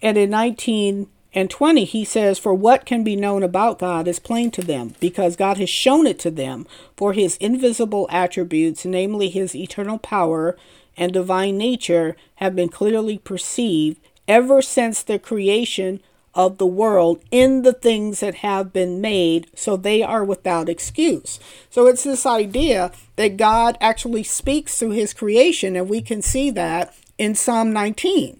And 0.00 0.16
in 0.16 0.30
19 0.30 1.06
and 1.32 1.48
20, 1.48 1.84
he 1.84 2.04
says, 2.04 2.38
For 2.38 2.52
what 2.52 2.84
can 2.84 3.04
be 3.04 3.14
known 3.14 3.42
about 3.42 3.78
God 3.78 4.08
is 4.08 4.18
plain 4.18 4.50
to 4.52 4.62
them, 4.62 4.94
because 4.98 5.36
God 5.36 5.58
has 5.58 5.70
shown 5.70 6.06
it 6.06 6.18
to 6.20 6.30
them. 6.30 6.66
For 6.96 7.12
his 7.12 7.36
invisible 7.36 8.08
attributes, 8.10 8.84
namely 8.84 9.28
his 9.28 9.54
eternal 9.54 9.98
power 9.98 10.56
and 10.96 11.12
divine 11.12 11.56
nature, 11.56 12.16
have 12.36 12.56
been 12.56 12.68
clearly 12.68 13.18
perceived 13.18 14.00
ever 14.26 14.60
since 14.60 15.02
the 15.02 15.18
creation 15.18 16.00
of 16.34 16.58
the 16.58 16.66
world 16.66 17.22
in 17.30 17.62
the 17.62 17.72
things 17.72 18.20
that 18.20 18.36
have 18.36 18.72
been 18.72 19.00
made, 19.00 19.48
so 19.54 19.76
they 19.76 20.02
are 20.02 20.24
without 20.24 20.68
excuse. 20.68 21.38
So 21.70 21.86
it's 21.86 22.04
this 22.04 22.26
idea 22.26 22.92
that 23.16 23.36
God 23.36 23.76
actually 23.80 24.22
speaks 24.24 24.78
through 24.78 24.90
his 24.90 25.14
creation, 25.14 25.76
and 25.76 25.88
we 25.88 26.02
can 26.02 26.22
see 26.22 26.50
that 26.50 26.94
in 27.18 27.34
Psalm 27.34 27.72
19 27.72 28.39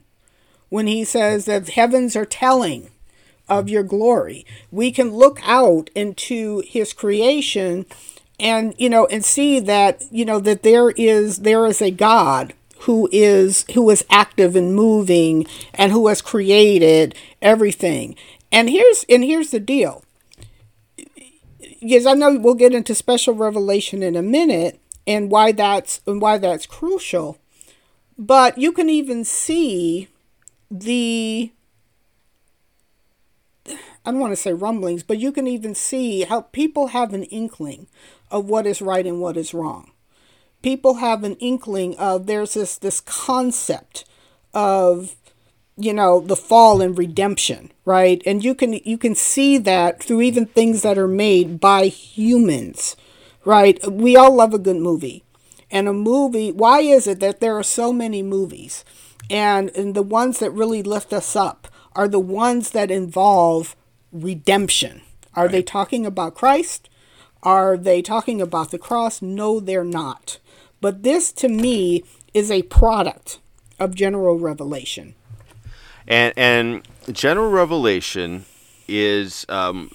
when 0.71 0.87
he 0.87 1.05
says 1.05 1.45
that 1.45 1.69
heavens 1.69 2.17
are 2.17 2.25
telling 2.25 2.91
of 3.49 3.69
your 3.69 3.83
glory. 3.83 4.47
We 4.71 4.91
can 4.93 5.13
look 5.13 5.41
out 5.43 5.91
into 5.95 6.63
his 6.67 6.95
creation 6.95 7.85
and 8.39 8.75
you 8.79 8.89
know 8.89 9.05
and 9.07 9.23
see 9.23 9.61
that 9.61 10.03
you 10.11 10.25
know 10.25 10.41
that 10.41 10.63
there 10.63 10.91
is 10.91 11.41
there 11.41 11.67
is 11.67 11.83
a 11.83 11.91
God 11.91 12.55
who 12.81 13.09
is 13.13 13.67
who 13.75 13.91
is 13.91 14.07
active 14.09 14.57
and 14.57 14.75
moving 14.75 15.47
and 15.75 15.93
who 15.93 16.09
has 16.09 16.23
created 16.23 17.15
everything. 17.43 18.17
And 18.51 18.71
here's 18.71 19.05
and 19.09 19.23
here's 19.23 19.51
the 19.51 19.61
deal. 19.61 20.03
Yes, 21.59 22.07
I 22.07 22.15
know 22.15 22.39
we'll 22.39 22.55
get 22.55 22.75
into 22.75 22.95
special 22.95 23.35
revelation 23.35 24.03
in 24.03 24.17
a 24.17 24.23
minute 24.23 24.81
and 25.07 25.31
why 25.31 25.53
that's 25.53 26.01
and 26.07 26.21
why 26.23 26.39
that's 26.39 26.67
crucial. 26.67 27.39
But 28.17 28.59
you 28.59 28.73
can 28.73 28.89
even 28.89 29.25
see 29.25 30.09
the 30.71 31.53
I 34.05 34.11
don't 34.11 34.21
want 34.21 34.33
to 34.33 34.37
say 34.37 34.53
rumblings, 34.53 35.03
but 35.03 35.19
you 35.19 35.31
can 35.33 35.47
even 35.47 35.75
see 35.75 36.23
how 36.23 36.43
people 36.43 36.89
have 36.89 37.13
an 37.13 37.25
inkling 37.25 37.87
of 38.31 38.49
what 38.49 38.67
is 38.67 38.81
right 38.81 39.07
and 39.07 39.21
what 39.21 39.37
is 39.37 39.53
wrong. 39.53 39.91
People 40.63 40.95
have 40.95 41.25
an 41.25 41.37
inkling 41.37 41.97
of 41.97 42.27
there's 42.27 42.55
this 42.55 42.77
this 42.79 43.01
concept 43.01 44.05
of 44.55 45.17
you 45.77 45.93
know 45.93 46.21
the 46.21 46.37
fall 46.37 46.81
and 46.81 46.97
redemption, 46.97 47.73
right? 47.85 48.23
And 48.27 48.45
you 48.45 48.55
can 48.55 48.75
you 48.85 48.99
can 48.99 49.15
see 49.15 49.59
that 49.59 50.03
through 50.03 50.23
even 50.23 50.47
things 50.47 50.83
that 50.83 50.99
are 50.99 51.09
made 51.09 51.61
by 51.61 51.87
humans, 51.87 52.97
right? 53.45 53.79
We 53.91 54.17
all 54.17 54.35
love 54.35 54.55
a 54.55 54.59
good 54.59 54.77
movie. 54.77 55.25
And 55.73 55.87
a 55.87 55.93
movie, 55.93 56.51
why 56.51 56.81
is 56.81 57.07
it 57.07 57.21
that 57.21 57.39
there 57.41 57.57
are 57.57 57.63
so 57.63 57.93
many 57.93 58.25
movies? 58.25 58.85
And, 59.31 59.71
and 59.77 59.95
the 59.95 60.03
ones 60.03 60.41
that 60.41 60.51
really 60.51 60.83
lift 60.83 61.13
us 61.13 61.37
up 61.37 61.69
are 61.95 62.09
the 62.09 62.21
ones 62.21 62.71
that 62.71 62.91
involve 62.91 63.77
redemption. 64.13 65.03
Are 65.35 65.45
right. 65.45 65.53
they 65.53 65.63
talking 65.63 66.05
about 66.05 66.35
Christ? 66.35 66.91
Are 67.43 67.77
they 67.77 68.03
talking 68.03 68.41
about 68.41 68.71
the 68.71 68.79
cross? 68.79 69.23
No, 69.23 69.61
they're 69.61 69.85
not. 69.85 70.39
But 70.81 71.03
this 71.03 71.33
to 71.33 71.49
me 71.49 72.05
is 72.35 72.51
a 72.51 72.63
product 72.63 73.39
of 73.79 73.95
general 73.95 74.39
revelation. 74.39 75.15
And 76.07 76.35
and 76.37 76.89
general 77.13 77.51
revelation 77.51 78.45
is 78.89 79.47
um, 79.49 79.91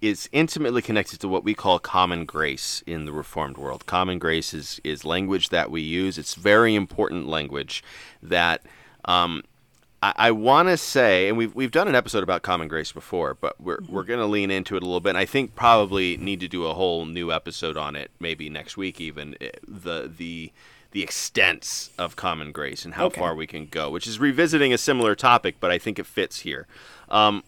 is 0.00 0.28
intimately 0.32 0.80
connected 0.80 1.20
to 1.20 1.28
what 1.28 1.44
we 1.44 1.54
call 1.54 1.78
common 1.78 2.24
grace 2.24 2.82
in 2.86 3.04
the 3.04 3.12
Reformed 3.12 3.58
world. 3.58 3.84
Common 3.86 4.18
grace 4.18 4.54
is, 4.54 4.80
is 4.82 5.04
language 5.04 5.50
that 5.50 5.70
we 5.70 5.82
use. 5.82 6.16
It's 6.16 6.34
very 6.34 6.74
important 6.74 7.28
language 7.28 7.84
that 8.22 8.62
um, 9.04 9.42
I, 10.02 10.14
I 10.16 10.30
want 10.30 10.68
to 10.68 10.76
say, 10.76 11.28
and 11.28 11.36
we've, 11.36 11.54
we've 11.54 11.70
done 11.70 11.88
an 11.88 11.94
episode 11.94 12.22
about 12.22 12.42
common 12.42 12.68
grace 12.68 12.92
before, 12.92 13.34
but 13.34 13.60
we're, 13.60 13.78
mm-hmm. 13.78 13.92
we're 13.92 14.04
going 14.04 14.20
to 14.20 14.26
lean 14.26 14.50
into 14.50 14.76
it 14.76 14.82
a 14.82 14.86
little 14.86 15.00
bit. 15.00 15.10
And 15.10 15.18
I 15.18 15.26
think 15.26 15.54
probably 15.54 16.16
need 16.16 16.40
to 16.40 16.48
do 16.48 16.64
a 16.64 16.74
whole 16.74 17.04
new 17.04 17.30
episode 17.30 17.76
on 17.76 17.94
it, 17.94 18.10
maybe 18.18 18.48
next 18.48 18.76
week 18.76 19.00
even. 19.00 19.36
Eh, 19.40 19.50
the 19.66 20.10
the 20.14 20.52
the 20.92 21.02
extents 21.04 21.90
of 21.98 22.16
common 22.16 22.50
grace 22.50 22.84
and 22.84 22.94
how 22.94 23.06
okay. 23.06 23.20
far 23.20 23.34
we 23.34 23.46
can 23.46 23.66
go, 23.66 23.90
which 23.90 24.08
is 24.08 24.18
revisiting 24.18 24.72
a 24.72 24.78
similar 24.78 25.14
topic, 25.14 25.56
but 25.60 25.70
I 25.70 25.78
think 25.78 26.00
it 26.00 26.06
fits 26.06 26.40
here. 26.40 26.66
Um, 27.08 27.44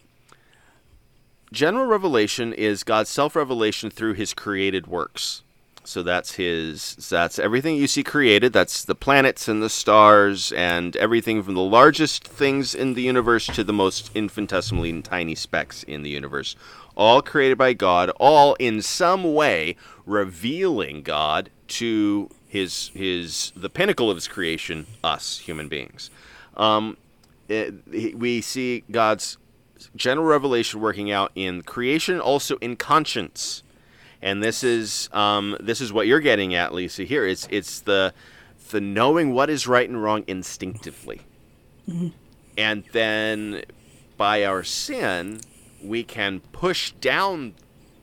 General 1.52 1.86
revelation 1.86 2.52
is 2.54 2.82
God's 2.82 3.10
self-revelation 3.10 3.90
through 3.90 4.14
his 4.14 4.32
created 4.32 4.86
works. 4.86 5.42
So 5.84 6.02
that's 6.02 6.36
his 6.36 6.94
that's 7.10 7.38
everything 7.38 7.76
you 7.76 7.88
see 7.88 8.04
created, 8.04 8.52
that's 8.52 8.84
the 8.84 8.94
planets 8.94 9.48
and 9.48 9.62
the 9.62 9.68
stars 9.68 10.52
and 10.52 10.96
everything 10.96 11.42
from 11.42 11.54
the 11.54 11.60
largest 11.60 12.26
things 12.26 12.74
in 12.74 12.94
the 12.94 13.02
universe 13.02 13.46
to 13.48 13.64
the 13.64 13.72
most 13.72 14.10
infinitesimally 14.14 15.02
tiny 15.02 15.34
specks 15.34 15.82
in 15.82 16.02
the 16.02 16.10
universe. 16.10 16.54
All 16.96 17.20
created 17.20 17.58
by 17.58 17.72
God, 17.72 18.10
all 18.20 18.54
in 18.54 18.80
some 18.80 19.34
way 19.34 19.76
revealing 20.06 21.02
God 21.02 21.50
to 21.68 22.30
his 22.46 22.92
his 22.94 23.52
the 23.56 23.68
pinnacle 23.70 24.08
of 24.08 24.16
his 24.16 24.28
creation, 24.28 24.86
us 25.02 25.38
human 25.38 25.68
beings. 25.68 26.10
Um, 26.56 26.96
it, 27.48 28.16
we 28.16 28.40
see 28.40 28.84
God's 28.90 29.36
general 29.96 30.26
revelation 30.26 30.80
working 30.80 31.10
out 31.10 31.32
in 31.34 31.62
creation, 31.62 32.20
also 32.20 32.56
in 32.56 32.76
conscience. 32.76 33.62
And 34.20 34.42
this 34.42 34.62
is 34.62 35.08
um, 35.12 35.56
this 35.60 35.80
is 35.80 35.92
what 35.92 36.06
you're 36.06 36.20
getting 36.20 36.54
at, 36.54 36.72
Lisa. 36.72 37.04
Here, 37.04 37.26
it's 37.26 37.48
it's 37.50 37.80
the 37.80 38.14
the 38.70 38.80
knowing 38.80 39.32
what 39.32 39.50
is 39.50 39.66
right 39.66 39.88
and 39.88 40.02
wrong 40.02 40.24
instinctively, 40.26 41.22
mm-hmm. 41.88 42.08
and 42.56 42.84
then 42.92 43.62
by 44.16 44.44
our 44.44 44.62
sin, 44.62 45.40
we 45.82 46.04
can 46.04 46.40
push 46.52 46.92
down 46.92 47.54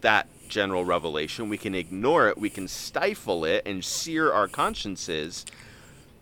that 0.02 0.28
general 0.50 0.84
revelation. 0.84 1.48
We 1.48 1.58
can 1.58 1.74
ignore 1.74 2.28
it. 2.28 2.38
We 2.38 2.50
can 2.50 2.68
stifle 2.68 3.46
it 3.46 3.64
and 3.66 3.86
sear 3.86 4.34
our 4.34 4.48
consciences. 4.48 5.46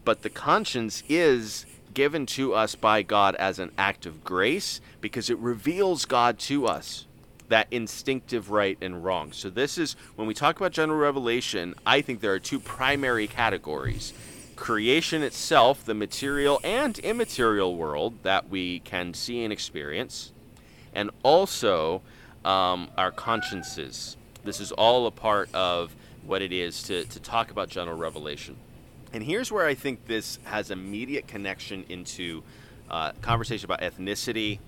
But 0.06 0.22
the 0.22 0.30
conscience 0.30 1.04
is 1.10 1.66
given 1.98 2.28
to 2.28 2.54
us 2.54 2.76
by 2.76 3.02
God 3.02 3.34
as 3.38 3.58
an 3.58 3.72
act 3.76 4.06
of 4.06 4.24
grace 4.24 4.82
because 5.02 5.32
it 5.32 5.38
reveals 5.40 6.06
God 6.06 6.38
to 6.38 6.68
us, 6.68 7.08
that 7.50 7.66
instinctive 7.72 8.52
right 8.52 8.78
and 8.82 9.04
wrong. 9.04 9.32
So, 9.32 9.50
this 9.50 9.80
is 9.80 9.96
when 10.16 10.28
we 10.28 10.36
talk 10.36 10.58
about 10.58 10.72
general 10.74 11.00
revelation, 11.00 11.74
I 11.88 12.02
think 12.02 12.22
there 12.22 12.34
are 12.34 12.40
two 12.40 12.60
primary 12.60 13.26
categories 13.26 14.14
creation 14.56 15.24
itself, 15.24 15.86
the 15.86 15.96
material 15.96 16.60
and 16.64 17.00
immaterial 17.00 17.76
world 17.76 18.14
that 18.22 18.48
we 18.48 18.78
can 18.82 19.16
see 19.16 19.44
and 19.44 19.52
experience, 19.52 20.32
and 20.94 21.10
also 21.24 22.04
um, 22.46 22.90
our 22.96 23.12
consciences. 23.12 24.18
This 24.44 24.60
is 24.60 24.72
all 24.72 25.08
a 25.08 25.12
part 25.12 25.50
of 25.52 25.96
what 26.24 26.44
it 26.44 26.52
is 26.52 26.84
to, 26.84 27.06
to 27.06 27.20
talk 27.20 27.50
about 27.50 27.70
general 27.70 27.98
revelation. 27.98 28.56
And 29.14 29.24
here's 29.24 29.52
where 29.52 29.66
I 29.66 29.74
think 29.74 30.06
this 30.06 30.40
has 30.44 30.70
immediate 30.72 31.28
connection 31.28 31.86
into 31.90 32.44
uh, 32.90 33.14
conversation 33.22 33.66
about 33.66 33.82
ethnicity 33.82 34.60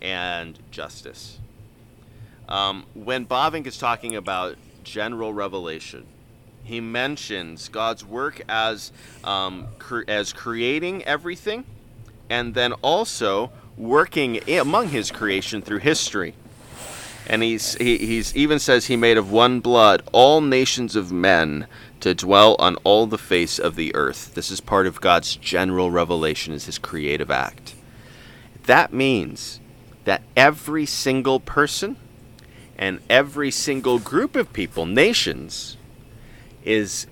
and 0.00 0.58
justice. 0.70 1.38
Um, 2.48 2.86
when 2.94 3.26
Bavinck 3.26 3.66
is 3.66 3.78
talking 3.78 4.16
about 4.16 4.56
general 4.84 5.32
revelation, 5.34 6.06
he 6.64 6.80
mentions 6.80 7.68
God's 7.68 8.04
work 8.04 8.42
as 8.48 8.92
um, 9.24 9.68
cre- 9.78 10.02
as 10.06 10.32
creating 10.32 11.04
everything, 11.04 11.64
and 12.28 12.54
then 12.54 12.72
also 12.74 13.50
working 13.76 14.48
among 14.50 14.88
His 14.88 15.10
creation 15.10 15.62
through 15.62 15.78
history. 15.78 16.34
And 17.26 17.42
he's 17.42 17.74
he 17.74 17.98
he's 17.98 18.34
even 18.36 18.58
says 18.58 18.86
he 18.86 18.96
made 18.96 19.18
of 19.18 19.30
one 19.30 19.60
blood 19.60 20.02
all 20.12 20.40
nations 20.40 20.96
of 20.96 21.12
men 21.12 21.66
to 22.00 22.14
dwell 22.14 22.56
on 22.58 22.76
all 22.84 23.06
the 23.06 23.18
face 23.18 23.58
of 23.58 23.76
the 23.76 23.94
earth. 23.94 24.34
This 24.34 24.50
is 24.50 24.60
part 24.60 24.86
of 24.86 25.00
God's 25.00 25.36
general 25.36 25.90
revelation 25.90 26.54
as 26.54 26.66
his 26.66 26.78
creative 26.78 27.30
act. 27.30 27.74
That 28.64 28.92
means 28.92 29.60
that 30.04 30.22
every 30.36 30.86
single 30.86 31.40
person 31.40 31.96
and 32.76 33.00
every 33.10 33.50
single 33.50 33.98
group 33.98 34.36
of 34.36 34.52
people, 34.52 34.86
nations, 34.86 35.76
is 36.64 37.06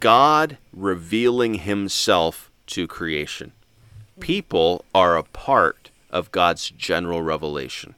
God 0.00 0.58
revealing 0.72 1.54
himself 1.54 2.50
to 2.68 2.86
creation. 2.86 3.52
People 4.20 4.84
are 4.94 5.16
a 5.16 5.22
part 5.22 5.90
of 6.10 6.32
God's 6.32 6.70
general 6.70 7.22
revelation. 7.22 7.94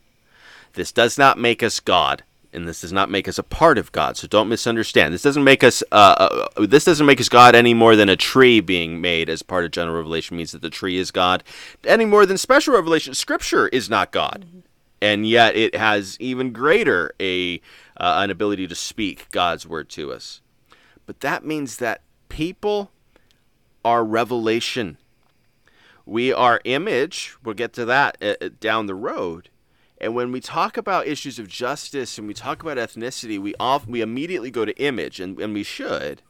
This 0.75 0.93
does 0.93 1.17
not 1.17 1.39
make 1.39 1.63
us 1.63 1.81
God, 1.81 2.23
and 2.53 2.67
this 2.67 2.81
does 2.81 2.93
not 2.93 3.11
make 3.11 3.29
us 3.29 3.39
a 3.39 3.43
part 3.43 3.79
of 3.79 3.93
God. 3.93 4.17
So 4.17 4.27
don't 4.27 4.49
misunderstand. 4.49 5.13
This 5.13 5.23
doesn't 5.23 5.45
make 5.45 5.63
us 5.63 5.83
uh, 5.93 6.49
uh, 6.57 6.67
this 6.67 6.85
doesn't 6.85 7.07
make 7.07 7.21
us 7.21 7.29
God 7.29 7.55
any 7.55 7.75
more 7.75 7.97
than 7.97 8.09
a 8.09 8.17
tree 8.17 8.61
being 8.61 9.01
made 9.01 9.29
as 9.29 9.43
part 9.43 9.65
of 9.65 9.71
general 9.71 9.97
revelation 9.97 10.37
means 10.37 10.53
that 10.53 10.63
the 10.63 10.71
tree 10.71 10.97
is 10.97 11.11
God, 11.11 11.45
any 11.85 12.05
more 12.05 12.27
than 12.27 12.39
special 12.39 12.75
revelation. 12.75 13.15
Scripture 13.15 13.69
is 13.69 13.91
not 13.91 14.13
God, 14.13 14.47
and 15.01 15.27
yet 15.29 15.57
it 15.57 15.75
has 15.75 16.17
even 16.21 16.53
greater 16.53 17.13
a 17.21 17.61
uh, 17.97 18.21
an 18.23 18.31
ability 18.31 18.67
to 18.67 18.75
speak 18.75 19.31
God's 19.31 19.67
word 19.67 19.89
to 19.91 20.13
us. 20.13 20.41
But 21.07 21.21
that 21.21 21.45
means 21.45 21.77
that 21.77 22.03
people 22.29 22.91
are 23.85 24.05
revelation. 24.05 24.99
We 26.07 26.33
are 26.33 26.61
image. 26.65 27.37
We'll 27.45 27.55
get 27.55 27.75
to 27.75 27.85
that 27.85 28.17
uh, 28.23 28.49
down 28.61 28.87
the 28.87 28.95
road 28.95 29.51
and 30.01 30.15
when 30.15 30.31
we 30.31 30.41
talk 30.41 30.77
about 30.77 31.07
issues 31.07 31.39
of 31.39 31.49
justice 31.49 32.19
and 32.19 32.29
we 32.29 32.35
talk 32.35 32.63
about 32.63 32.77
ethnicity, 32.77 33.39
we 33.39 33.55
off, 33.59 33.87
we 33.87 34.01
immediately 34.01 34.51
go 34.51 34.65
to 34.65 34.77
image, 34.81 35.19
and, 35.19 35.39
and 35.41 35.53
we 35.53 35.63
should, 35.63 36.23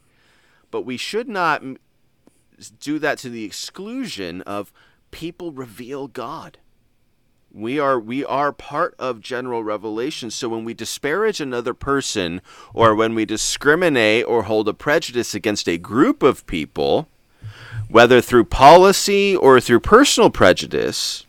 but 0.71 0.83
we 0.83 0.97
should 0.97 1.29
not 1.29 1.63
do 2.81 2.99
that 2.99 3.19
to 3.19 3.29
the 3.29 3.45
exclusion 3.45 4.43
of 4.43 4.73
people 5.11 5.53
reveal 5.53 6.09
God. 6.09 6.59
We 7.51 7.79
are 7.79 7.99
we 7.99 8.25
are 8.25 8.53
part 8.53 8.95
of 8.99 9.21
general 9.21 9.65
revelation. 9.65 10.31
So 10.31 10.51
when 10.51 10.65
we 10.65 10.75
disparage 10.75 11.41
another 11.41 11.73
person 11.73 12.43
or 12.75 12.95
when 12.95 13.15
we 13.15 13.25
discriminate 13.25 14.27
or 14.27 14.45
hold 14.45 14.69
a 14.69 14.75
prejudice 14.75 15.35
against 15.35 15.67
a 15.67 15.79
group 15.79 16.23
of 16.23 16.47
people, 16.47 17.09
whether 17.89 18.21
through 18.21 18.45
policy 18.45 19.35
or 19.35 19.61
through 19.61 19.81
personal 19.81 20.29
prejudice, 20.29 21.25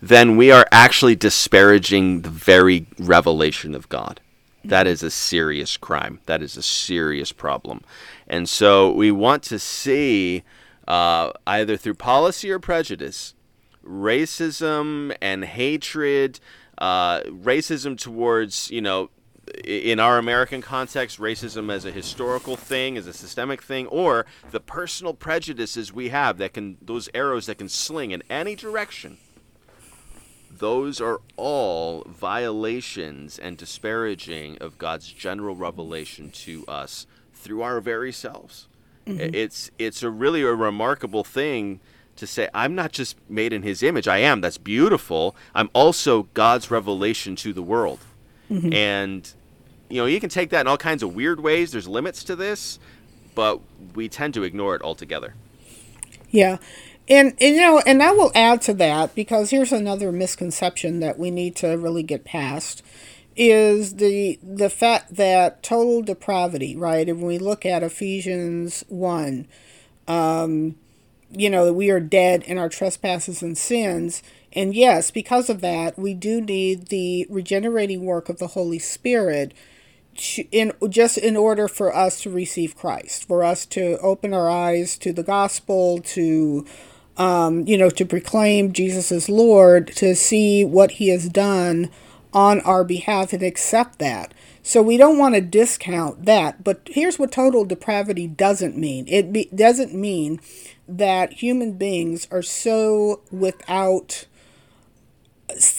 then 0.00 0.36
we 0.36 0.50
are 0.50 0.66
actually 0.72 1.16
disparaging 1.16 2.22
the 2.22 2.30
very 2.30 2.86
revelation 2.98 3.74
of 3.74 3.88
God. 3.88 4.20
That 4.64 4.86
is 4.86 5.02
a 5.02 5.10
serious 5.10 5.76
crime. 5.76 6.20
That 6.26 6.42
is 6.42 6.56
a 6.56 6.62
serious 6.62 7.32
problem. 7.32 7.82
And 8.26 8.48
so 8.48 8.90
we 8.90 9.10
want 9.10 9.42
to 9.44 9.58
see, 9.58 10.42
uh, 10.86 11.32
either 11.46 11.76
through 11.76 11.94
policy 11.94 12.50
or 12.50 12.58
prejudice, 12.58 13.34
racism 13.84 15.16
and 15.20 15.44
hatred, 15.44 16.40
uh, 16.78 17.20
racism 17.22 17.98
towards, 17.98 18.70
you 18.70 18.82
know, 18.82 19.10
in 19.64 19.98
our 19.98 20.18
American 20.18 20.62
context, 20.62 21.18
racism 21.18 21.72
as 21.72 21.84
a 21.84 21.90
historical 21.90 22.56
thing, 22.56 22.96
as 22.96 23.06
a 23.06 23.12
systemic 23.12 23.62
thing, 23.62 23.86
or 23.88 24.26
the 24.50 24.60
personal 24.60 25.12
prejudices 25.12 25.92
we 25.92 26.10
have 26.10 26.38
that 26.38 26.52
can, 26.52 26.76
those 26.80 27.08
arrows 27.14 27.46
that 27.46 27.56
can 27.56 27.68
sling 27.68 28.12
in 28.12 28.22
any 28.30 28.54
direction 28.54 29.18
those 30.60 31.00
are 31.00 31.20
all 31.36 32.04
violations 32.06 33.38
and 33.38 33.56
disparaging 33.56 34.58
of 34.58 34.78
God's 34.78 35.10
general 35.10 35.56
revelation 35.56 36.30
to 36.30 36.64
us 36.68 37.06
through 37.32 37.62
our 37.62 37.80
very 37.80 38.12
selves. 38.12 38.68
Mm-hmm. 39.06 39.34
It's 39.34 39.70
it's 39.78 40.02
a 40.02 40.10
really 40.10 40.42
a 40.42 40.54
remarkable 40.54 41.24
thing 41.24 41.80
to 42.16 42.26
say 42.26 42.48
I'm 42.52 42.74
not 42.74 42.92
just 42.92 43.16
made 43.28 43.54
in 43.54 43.62
his 43.62 43.82
image. 43.82 44.06
I 44.06 44.18
am. 44.18 44.42
That's 44.42 44.58
beautiful. 44.58 45.34
I'm 45.54 45.70
also 45.72 46.24
God's 46.34 46.70
revelation 46.70 47.36
to 47.36 47.54
the 47.54 47.62
world. 47.62 48.00
Mm-hmm. 48.50 48.72
And 48.74 49.32
you 49.88 49.96
know, 49.96 50.06
you 50.06 50.20
can 50.20 50.28
take 50.28 50.50
that 50.50 50.60
in 50.60 50.66
all 50.66 50.76
kinds 50.76 51.02
of 51.02 51.14
weird 51.14 51.40
ways. 51.40 51.72
There's 51.72 51.88
limits 51.88 52.22
to 52.24 52.36
this, 52.36 52.78
but 53.34 53.60
we 53.94 54.10
tend 54.10 54.34
to 54.34 54.42
ignore 54.42 54.76
it 54.76 54.82
altogether. 54.82 55.34
Yeah. 56.30 56.58
And, 57.10 57.34
and, 57.40 57.56
you 57.56 57.60
know, 57.60 57.82
and 57.84 58.00
I 58.02 58.12
will 58.12 58.30
add 58.36 58.62
to 58.62 58.74
that 58.74 59.16
because 59.16 59.50
here's 59.50 59.72
another 59.72 60.12
misconception 60.12 61.00
that 61.00 61.18
we 61.18 61.32
need 61.32 61.56
to 61.56 61.76
really 61.76 62.04
get 62.04 62.24
past 62.24 62.84
is 63.36 63.96
the 63.96 64.38
the 64.42 64.68
fact 64.68 65.16
that 65.16 65.62
total 65.62 66.02
depravity, 66.02 66.76
right? 66.76 67.08
If 67.08 67.16
we 67.16 67.38
look 67.38 67.64
at 67.64 67.82
Ephesians 67.82 68.84
one, 68.88 69.46
um, 70.06 70.76
you 71.30 71.48
know, 71.48 71.72
we 71.72 71.90
are 71.90 72.00
dead 72.00 72.42
in 72.44 72.58
our 72.58 72.68
trespasses 72.68 73.42
and 73.42 73.56
sins. 73.56 74.22
And 74.52 74.74
yes, 74.74 75.10
because 75.10 75.48
of 75.48 75.60
that, 75.60 75.98
we 75.98 76.12
do 76.12 76.40
need 76.40 76.88
the 76.88 77.26
regenerating 77.30 78.04
work 78.04 78.28
of 78.28 78.38
the 78.38 78.48
Holy 78.48 78.78
Spirit 78.78 79.54
in 80.50 80.72
just 80.88 81.16
in 81.16 81.36
order 81.36 81.68
for 81.68 81.94
us 81.94 82.20
to 82.22 82.30
receive 82.30 82.76
Christ, 82.76 83.26
for 83.26 83.44
us 83.44 83.64
to 83.66 83.96
open 83.98 84.34
our 84.34 84.50
eyes 84.50 84.98
to 84.98 85.12
the 85.12 85.22
gospel, 85.22 86.00
to 86.00 86.66
um, 87.16 87.66
you 87.66 87.76
know, 87.76 87.90
to 87.90 88.04
proclaim 88.04 88.72
Jesus 88.72 89.12
as 89.12 89.28
Lord, 89.28 89.88
to 89.96 90.14
see 90.14 90.64
what 90.64 90.92
He 90.92 91.08
has 91.08 91.28
done 91.28 91.90
on 92.32 92.60
our 92.60 92.84
behalf 92.84 93.32
and 93.32 93.42
accept 93.42 93.98
that. 93.98 94.32
So 94.62 94.82
we 94.82 94.96
don't 94.96 95.18
want 95.18 95.34
to 95.34 95.40
discount 95.40 96.26
that. 96.26 96.62
But 96.62 96.82
here's 96.86 97.18
what 97.18 97.32
total 97.32 97.64
depravity 97.64 98.26
doesn't 98.26 98.76
mean 98.76 99.06
it 99.08 99.32
be, 99.32 99.50
doesn't 99.54 99.94
mean 99.94 100.40
that 100.86 101.34
human 101.34 101.72
beings 101.72 102.26
are 102.30 102.42
so 102.42 103.20
without 103.30 104.26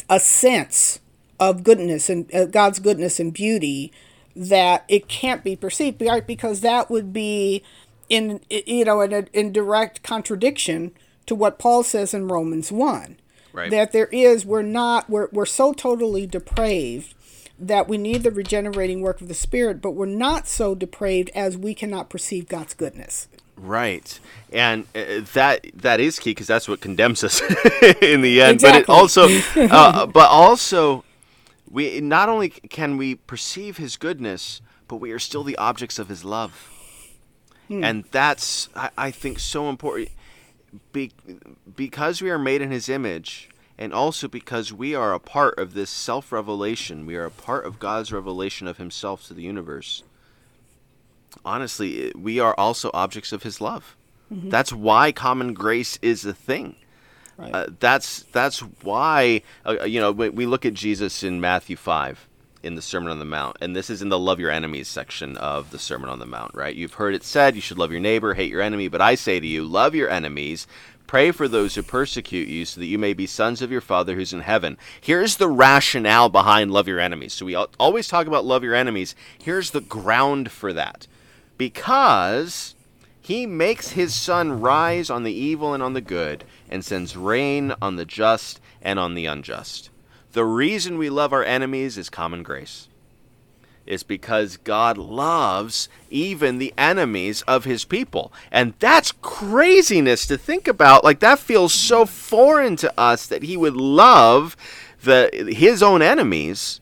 a 0.09 0.19
sense 0.19 0.99
of 1.39 1.63
goodness 1.63 2.09
and 2.09 2.33
uh, 2.33 2.45
God's 2.45 2.79
goodness 2.79 3.19
and 3.19 3.33
beauty 3.33 3.91
that 4.35 4.85
it 4.87 5.07
can't 5.07 5.43
be 5.43 5.55
perceived 5.55 6.01
right? 6.01 6.25
because 6.25 6.61
that 6.61 6.89
would 6.89 7.11
be 7.11 7.63
in 8.09 8.39
you 8.49 8.85
know 8.85 9.01
in, 9.01 9.27
in 9.33 9.51
direct 9.51 10.03
contradiction 10.03 10.91
to 11.25 11.35
what 11.35 11.59
Paul 11.59 11.83
says 11.83 12.13
in 12.13 12.27
Romans 12.27 12.71
1. 12.71 13.17
Right. 13.53 13.69
That 13.69 13.91
there 13.91 14.07
is, 14.07 14.45
we're 14.45 14.61
not, 14.61 15.09
we're, 15.09 15.27
we're 15.31 15.45
so 15.45 15.73
totally 15.73 16.25
depraved 16.25 17.13
that 17.61 17.87
we 17.87 17.97
need 17.97 18.23
the 18.23 18.31
regenerating 18.31 19.01
work 19.01 19.21
of 19.21 19.27
the 19.27 19.33
Spirit, 19.33 19.81
but 19.81 19.91
we're 19.91 20.05
not 20.07 20.47
so 20.47 20.73
depraved 20.73 21.29
as 21.35 21.57
we 21.57 21.75
cannot 21.75 22.09
perceive 22.09 22.47
God's 22.47 22.73
goodness. 22.73 23.27
Right, 23.55 24.19
and 24.51 24.85
uh, 24.95 25.21
that 25.33 25.67
that 25.75 25.99
is 25.99 26.17
key 26.17 26.31
because 26.31 26.47
that's 26.47 26.67
what 26.67 26.81
condemns 26.81 27.23
us 27.23 27.41
in 28.01 28.21
the 28.21 28.41
end. 28.41 28.55
Exactly. 28.55 28.71
But 28.71 28.75
it 28.79 28.89
also, 28.89 29.27
uh, 29.55 30.07
but 30.07 30.29
also, 30.29 31.03
we 31.69 32.01
not 32.01 32.27
only 32.27 32.49
can 32.49 32.97
we 32.97 33.15
perceive 33.15 33.77
His 33.77 33.97
goodness, 33.97 34.61
but 34.87 34.95
we 34.95 35.11
are 35.11 35.19
still 35.19 35.43
the 35.43 35.57
objects 35.57 35.99
of 35.99 36.09
His 36.09 36.25
love, 36.25 36.71
hmm. 37.67 37.83
and 37.83 38.05
that's 38.05 38.67
I, 38.75 38.89
I 38.97 39.11
think 39.11 39.37
so 39.37 39.69
important 39.69 40.09
be, 40.91 41.11
because 41.75 42.21
we 42.21 42.29
are 42.29 42.39
made 42.39 42.61
in 42.61 42.71
his 42.71 42.89
image 42.89 43.49
and 43.77 43.93
also 43.93 44.27
because 44.27 44.71
we 44.71 44.93
are 44.93 45.13
a 45.13 45.19
part 45.19 45.57
of 45.57 45.73
this 45.73 45.89
self 45.89 46.31
revelation, 46.31 47.05
we 47.05 47.15
are 47.15 47.25
a 47.25 47.31
part 47.31 47.65
of 47.65 47.79
God's 47.79 48.11
revelation 48.11 48.67
of 48.67 48.77
himself 48.77 49.25
to 49.27 49.33
the 49.33 49.41
universe. 49.41 50.03
Honestly, 51.45 52.11
we 52.15 52.39
are 52.39 52.53
also 52.57 52.91
objects 52.93 53.31
of 53.31 53.43
his 53.43 53.61
love. 53.61 53.95
Mm-hmm. 54.31 54.49
That's 54.49 54.71
why 54.71 55.11
common 55.11 55.53
grace 55.53 55.97
is 56.01 56.25
a 56.25 56.33
thing. 56.33 56.75
Right. 57.37 57.53
Uh, 57.53 57.65
that's 57.79 58.23
that's 58.31 58.59
why 58.59 59.41
uh, 59.65 59.83
you 59.83 59.99
know 59.99 60.11
we, 60.11 60.29
we 60.29 60.45
look 60.45 60.65
at 60.65 60.73
Jesus 60.73 61.23
in 61.23 61.41
Matthew 61.41 61.75
5 61.75 62.27
in 62.63 62.75
the 62.75 62.81
Sermon 62.81 63.11
on 63.11 63.19
the 63.19 63.25
Mount. 63.25 63.57
And 63.61 63.75
this 63.75 63.89
is 63.89 64.01
in 64.01 64.09
the 64.09 64.19
love 64.19 64.39
your 64.39 64.51
enemies 64.51 64.87
section 64.87 65.37
of 65.37 65.71
the 65.71 65.79
Sermon 65.79 66.09
on 66.09 66.19
the 66.19 66.25
Mount, 66.25 66.53
right? 66.53 66.75
You've 66.75 66.95
heard 66.95 67.15
it 67.15 67.23
said 67.23 67.55
you 67.55 67.61
should 67.61 67.77
love 67.77 67.91
your 67.91 68.01
neighbor, 68.01 68.33
hate 68.33 68.51
your 68.51 68.61
enemy, 68.61 68.87
but 68.87 69.01
I 69.01 69.15
say 69.15 69.39
to 69.39 69.47
you, 69.47 69.63
love 69.63 69.95
your 69.95 70.09
enemies, 70.09 70.67
pray 71.07 71.31
for 71.31 71.47
those 71.47 71.75
who 71.75 71.83
persecute 71.83 72.47
you 72.47 72.65
so 72.65 72.79
that 72.79 72.87
you 72.87 72.97
may 72.97 73.13
be 73.13 73.27
sons 73.27 73.61
of 73.61 73.71
your 73.71 73.81
Father 73.81 74.15
who's 74.15 74.33
in 74.33 74.41
heaven. 74.41 74.77
Here's 74.99 75.37
the 75.37 75.49
rationale 75.49 76.29
behind 76.29 76.71
love 76.71 76.87
your 76.87 76.99
enemies. 76.99 77.33
So 77.33 77.45
we 77.45 77.55
always 77.55 78.07
talk 78.07 78.27
about 78.27 78.45
love 78.45 78.63
your 78.63 78.75
enemies. 78.75 79.15
Here's 79.37 79.71
the 79.71 79.81
ground 79.81 80.51
for 80.51 80.73
that. 80.73 81.07
Because 81.57 82.75
he 83.21 83.45
makes 83.45 83.91
his 83.91 84.15
sun 84.15 84.61
rise 84.61 85.09
on 85.09 85.23
the 85.23 85.33
evil 85.33 85.73
and 85.73 85.83
on 85.83 85.93
the 85.93 86.01
good 86.01 86.43
and 86.69 86.83
sends 86.83 87.15
rain 87.15 87.73
on 87.81 87.95
the 87.95 88.05
just 88.05 88.59
and 88.81 88.97
on 88.97 89.13
the 89.13 89.27
unjust. 89.27 89.90
The 90.33 90.45
reason 90.45 90.97
we 90.97 91.09
love 91.09 91.33
our 91.33 91.43
enemies 91.43 91.97
is 91.97 92.09
common 92.09 92.43
grace. 92.43 92.87
Is 93.85 94.03
because 94.03 94.57
God 94.57 94.97
loves 94.97 95.89
even 96.09 96.57
the 96.57 96.73
enemies 96.77 97.41
of 97.43 97.65
his 97.65 97.83
people. 97.83 98.31
And 98.51 98.73
that's 98.79 99.11
craziness 99.21 100.25
to 100.27 100.37
think 100.37 100.67
about. 100.67 101.03
Like 101.03 101.19
that 101.19 101.39
feels 101.39 101.73
so 101.73 102.05
foreign 102.05 102.75
to 102.77 102.93
us 102.97 103.25
that 103.27 103.43
he 103.43 103.57
would 103.57 103.75
love 103.75 104.55
the 105.03 105.29
his 105.55 105.81
own 105.81 106.01
enemies. 106.01 106.79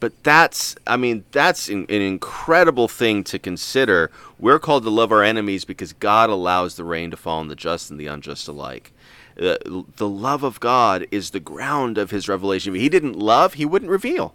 But 0.00 0.24
that's 0.24 0.74
I 0.86 0.96
mean, 0.96 1.24
that's 1.30 1.68
an, 1.68 1.86
an 1.88 2.02
incredible 2.02 2.88
thing 2.88 3.22
to 3.24 3.38
consider. 3.38 4.10
We're 4.38 4.58
called 4.58 4.84
to 4.84 4.90
love 4.90 5.12
our 5.12 5.22
enemies 5.22 5.64
because 5.64 5.92
God 5.92 6.30
allows 6.30 6.74
the 6.74 6.84
rain 6.84 7.10
to 7.12 7.16
fall 7.16 7.38
on 7.38 7.48
the 7.48 7.54
just 7.54 7.90
and 7.90 8.00
the 8.00 8.06
unjust 8.06 8.48
alike. 8.48 8.91
Uh, 9.40 9.56
the 9.96 10.08
love 10.08 10.42
of 10.42 10.60
God 10.60 11.06
is 11.10 11.30
the 11.30 11.40
ground 11.40 11.98
of 11.98 12.10
his 12.10 12.28
revelation. 12.28 12.74
If 12.74 12.80
he 12.80 12.88
didn't 12.88 13.18
love, 13.18 13.54
he 13.54 13.64
wouldn't 13.64 13.90
reveal. 13.90 14.34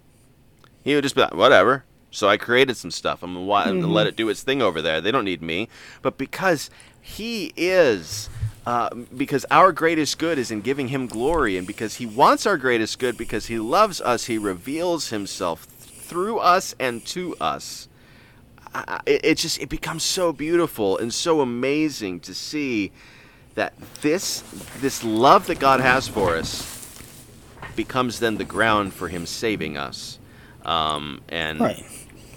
He 0.83 0.95
would 0.95 1.03
just 1.03 1.15
be 1.15 1.21
like, 1.21 1.33
whatever. 1.33 1.83
So 2.11 2.29
I 2.29 2.37
created 2.37 2.77
some 2.77 2.91
stuff. 2.91 3.21
I'm 3.21 3.33
gonna, 3.33 3.71
mm-hmm. 3.71 3.91
let 3.91 4.07
it 4.07 4.15
do 4.15 4.29
its 4.29 4.41
thing 4.41 4.61
over 4.61 4.81
there. 4.81 5.01
They 5.01 5.11
don't 5.11 5.25
need 5.25 5.41
me. 5.41 5.69
But 6.01 6.17
because 6.17 6.69
He 7.01 7.53
is. 7.55 8.29
Uh, 8.65 8.89
because 9.15 9.45
our 9.49 9.71
greatest 9.71 10.19
good 10.19 10.37
is 10.37 10.51
in 10.51 10.59
giving 10.59 10.89
him 10.89 11.07
glory, 11.07 11.55
and 11.55 11.65
because 11.65 11.95
he 11.95 12.05
wants 12.05 12.45
our 12.45 12.57
greatest 12.57 12.99
good, 12.99 13.17
because 13.17 13.45
he 13.45 13.57
loves 13.57 14.01
us, 14.01 14.25
he 14.25 14.37
reveals 14.37 15.07
himself 15.07 15.63
through 15.63 16.39
us 16.39 16.75
and 16.77 17.05
to 17.05 17.33
us. 17.39 17.87
Uh, 18.73 18.99
it, 19.05 19.21
it 19.23 19.37
just 19.37 19.61
it 19.61 19.69
becomes 19.69 20.03
so 20.03 20.33
beautiful 20.33 20.97
and 20.97 21.13
so 21.13 21.39
amazing 21.39 22.19
to 22.19 22.33
see 22.33 22.91
that 23.57 23.73
this 24.01 24.43
this 24.81 25.03
love 25.03 25.47
that 25.47 25.57
God 25.57 25.79
has 25.79 26.07
for 26.07 26.37
us 26.37 27.01
becomes 27.75 28.19
then 28.19 28.37
the 28.37 28.45
ground 28.45 28.93
for 28.93 29.07
Him 29.07 29.25
saving 29.25 29.77
us, 29.77 30.19
um, 30.63 31.21
and 31.27 31.59
right. 31.59 31.83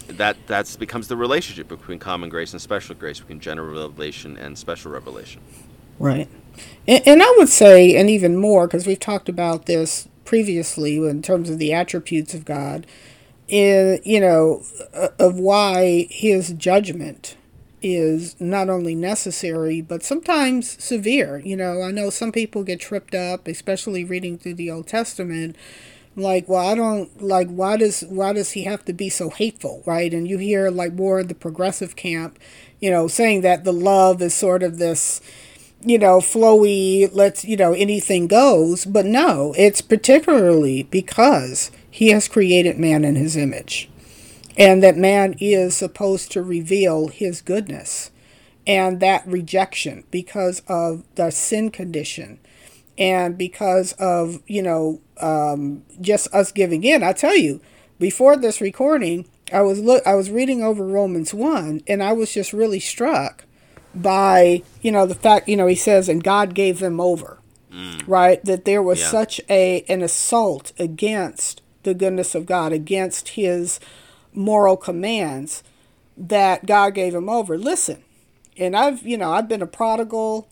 that 0.09 0.39
that's 0.47 0.77
becomes 0.77 1.09
the 1.09 1.19
relationship 1.19 1.69
between 1.69 1.99
common 1.99 2.31
grace 2.31 2.53
and 2.53 2.61
special 2.61 2.95
grace, 2.95 3.21
between 3.21 3.39
general 3.39 3.69
revelation 3.69 4.39
and 4.39 4.57
special 4.57 4.91
revelation. 4.91 5.43
Right, 5.99 6.27
and, 6.89 7.07
and 7.07 7.23
I 7.23 7.35
would 7.37 7.51
say, 7.51 7.97
and 7.97 8.09
even 8.09 8.39
more, 8.39 8.67
because 8.67 8.87
we've 8.87 8.99
talked 8.99 9.29
about 9.29 9.67
this 9.67 10.09
previously 10.25 10.97
in 10.97 11.21
terms 11.21 11.51
of 11.51 11.59
the 11.59 11.75
attributes 11.75 12.33
of 12.33 12.47
God, 12.47 12.87
in 13.47 14.01
you 14.05 14.21
know, 14.21 14.63
of 15.19 15.39
why 15.39 16.07
His 16.09 16.55
judgment 16.55 17.37
is 17.83 18.39
not 18.41 18.69
only 18.69 18.95
necessary 18.95 19.81
but 19.81 20.03
sometimes 20.03 20.83
severe. 20.83 21.39
You 21.39 21.57
know, 21.57 21.83
I 21.83 21.91
know 21.91 22.11
some 22.11 22.33
people 22.33 22.63
get 22.65 22.81
tripped 22.81 23.15
up, 23.15 23.49
especially 23.49 24.05
reading 24.05 24.39
through 24.39 24.55
the 24.55 24.71
Old 24.71 24.87
Testament. 24.87 25.57
Like, 26.17 26.49
well, 26.49 26.67
I 26.67 26.75
don't 26.75 27.23
like 27.23 27.49
why 27.49 27.77
does 27.77 28.03
why 28.03 28.33
does 28.33 28.53
he 28.53 28.65
have 28.65 28.85
to 28.87 28.93
be 28.93 29.09
so 29.09 29.31
hateful, 29.31 29.83
right? 29.87 30.13
And 30.13 30.29
you 30.29 30.39
hear 30.39 30.71
like 30.71 30.93
more 30.95 31.21
of 31.21 31.29
the 31.29 31.35
progressive 31.35 31.97
camp, 31.97 32.39
you 32.81 32.91
know, 32.91 33.09
saying 33.09 33.43
that 33.43 33.65
the 33.65 33.73
love 33.73 34.21
is 34.23 34.35
sort 34.35 34.63
of 34.63 34.79
this, 34.79 35.21
you 35.81 35.99
know, 35.99 36.19
flowy, 36.19 37.09
let's 37.13 37.45
you 37.45 37.57
know, 37.57 37.73
anything 37.75 38.27
goes. 38.27 38.85
But 38.85 39.07
no, 39.07 39.55
it's 39.57 39.81
particularly 39.81 40.85
because 40.85 41.71
he 41.91 42.09
has 42.11 42.29
created 42.29 42.79
man 42.79 43.05
in 43.05 43.17
his 43.17 43.37
image 43.37 43.90
and 44.61 44.83
that 44.83 44.97
man 44.97 45.35
is 45.41 45.75
supposed 45.75 46.31
to 46.31 46.43
reveal 46.43 47.09
his 47.09 47.41
goodness 47.41 48.11
and 48.67 49.01
that 49.01 49.27
rejection 49.27 50.05
because 50.11 50.61
of 50.69 51.03
the 51.15 51.31
sin 51.31 51.71
condition 51.71 52.39
and 52.99 53.39
because 53.39 53.93
of 53.95 54.43
you 54.47 54.63
know 54.63 55.01
um, 55.21 55.83
just 56.01 56.33
us 56.35 56.53
giving 56.53 56.85
in 56.85 57.03
i 57.03 57.13
tell 57.13 57.37
you 57.37 57.61
before 57.99 58.37
this 58.37 58.61
recording 58.61 59.27
i 59.53 59.63
was 59.63 59.81
look 59.81 60.07
i 60.07 60.15
was 60.15 60.31
reading 60.31 60.63
over 60.63 60.87
romans 60.87 61.33
1 61.33 61.81
and 61.87 62.03
i 62.03 62.13
was 62.13 62.33
just 62.33 62.53
really 62.53 62.81
struck 62.81 63.45
by 63.95 64.63
you 64.83 64.93
know 64.93 65.07
the 65.07 65.15
fact 65.15 65.49
you 65.49 65.57
know 65.57 65.67
he 65.67 65.75
says 65.75 66.09
and 66.09 66.23
god 66.23 66.55
gave 66.55 66.79
them 66.79 67.01
over 67.01 67.39
mm. 67.73 68.03
right 68.07 68.45
that 68.45 68.67
there 68.67 68.83
was 68.83 69.01
yeah. 69.01 69.09
such 69.09 69.41
a 69.49 69.83
an 69.89 70.03
assault 70.03 70.73
against 70.79 71.63
the 71.83 71.95
goodness 71.95 72.35
of 72.35 72.47
god 72.47 72.73
against 72.73 73.31
his 73.31 73.81
moral 74.33 74.77
commands 74.77 75.63
that 76.17 76.67
God 76.67 76.95
gave 76.95 77.15
him 77.15 77.29
over. 77.29 77.57
Listen, 77.57 78.05
and 78.57 78.77
I've, 78.77 79.07
you 79.07 79.17
know, 79.17 79.33
I've 79.33 79.49
been 79.49 79.63
a 79.63 79.67
prodigal. 79.67 80.49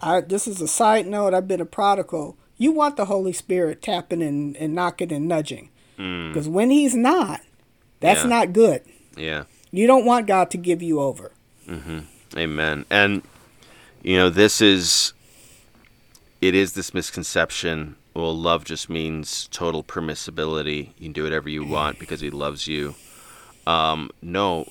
I, 0.00 0.20
this 0.20 0.46
is 0.46 0.60
a 0.60 0.68
side 0.68 1.06
note. 1.06 1.34
I've 1.34 1.48
been 1.48 1.60
a 1.60 1.66
prodigal. 1.66 2.36
You 2.56 2.72
want 2.72 2.96
the 2.96 3.06
Holy 3.06 3.32
Spirit 3.32 3.82
tapping 3.82 4.22
and, 4.22 4.56
and 4.56 4.74
knocking 4.74 5.12
and 5.12 5.28
nudging. 5.28 5.70
Because 5.96 6.48
mm. 6.48 6.52
when 6.52 6.70
He's 6.70 6.94
not, 6.94 7.40
that's 8.00 8.22
yeah. 8.22 8.28
not 8.28 8.52
good. 8.52 8.82
Yeah. 9.16 9.44
You 9.70 9.86
don't 9.86 10.04
want 10.04 10.26
God 10.26 10.50
to 10.52 10.56
give 10.56 10.82
you 10.82 11.00
over. 11.00 11.32
Mm-hmm. 11.68 12.00
Amen. 12.36 12.84
And, 12.90 13.22
you 14.02 14.16
know, 14.16 14.30
this 14.30 14.60
is, 14.60 15.12
it 16.40 16.54
is 16.54 16.72
this 16.72 16.94
misconception 16.94 17.96
well, 18.14 18.36
love 18.36 18.64
just 18.64 18.88
means 18.88 19.48
total 19.50 19.82
permissibility. 19.82 20.90
You 20.98 21.06
can 21.06 21.12
do 21.12 21.24
whatever 21.24 21.48
you 21.48 21.64
want 21.64 21.98
because 21.98 22.20
he 22.20 22.30
loves 22.30 22.68
you. 22.68 22.94
Um, 23.66 24.10
no, 24.22 24.68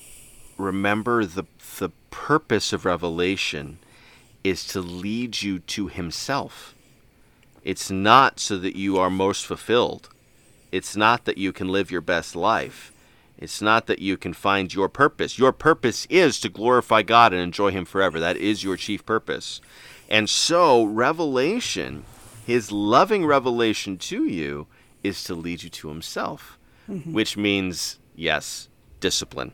remember 0.56 1.24
the 1.24 1.44
the 1.78 1.90
purpose 2.10 2.72
of 2.72 2.84
revelation 2.84 3.78
is 4.44 4.64
to 4.68 4.80
lead 4.80 5.42
you 5.42 5.58
to 5.58 5.88
himself. 5.88 6.74
It's 7.64 7.90
not 7.90 8.38
so 8.38 8.56
that 8.58 8.76
you 8.76 8.98
are 8.98 9.10
most 9.10 9.44
fulfilled. 9.44 10.08
It's 10.70 10.96
not 10.96 11.24
that 11.24 11.38
you 11.38 11.52
can 11.52 11.68
live 11.68 11.90
your 11.90 12.00
best 12.00 12.36
life. 12.36 12.92
It's 13.36 13.60
not 13.60 13.86
that 13.86 13.98
you 13.98 14.16
can 14.16 14.32
find 14.32 14.72
your 14.72 14.88
purpose. 14.88 15.38
Your 15.38 15.52
purpose 15.52 16.06
is 16.08 16.38
to 16.40 16.48
glorify 16.48 17.02
God 17.02 17.32
and 17.32 17.42
enjoy 17.42 17.72
Him 17.72 17.84
forever. 17.84 18.20
That 18.20 18.36
is 18.36 18.62
your 18.62 18.76
chief 18.76 19.04
purpose. 19.04 19.60
And 20.08 20.30
so, 20.30 20.84
revelation 20.84 22.04
his 22.46 22.70
loving 22.70 23.26
revelation 23.26 23.98
to 23.98 24.24
you 24.24 24.66
is 25.02 25.24
to 25.24 25.34
lead 25.34 25.62
you 25.62 25.70
to 25.70 25.88
himself, 25.88 26.58
mm-hmm. 26.88 27.12
which 27.12 27.36
means, 27.36 27.98
yes, 28.14 28.68
discipline 29.00 29.52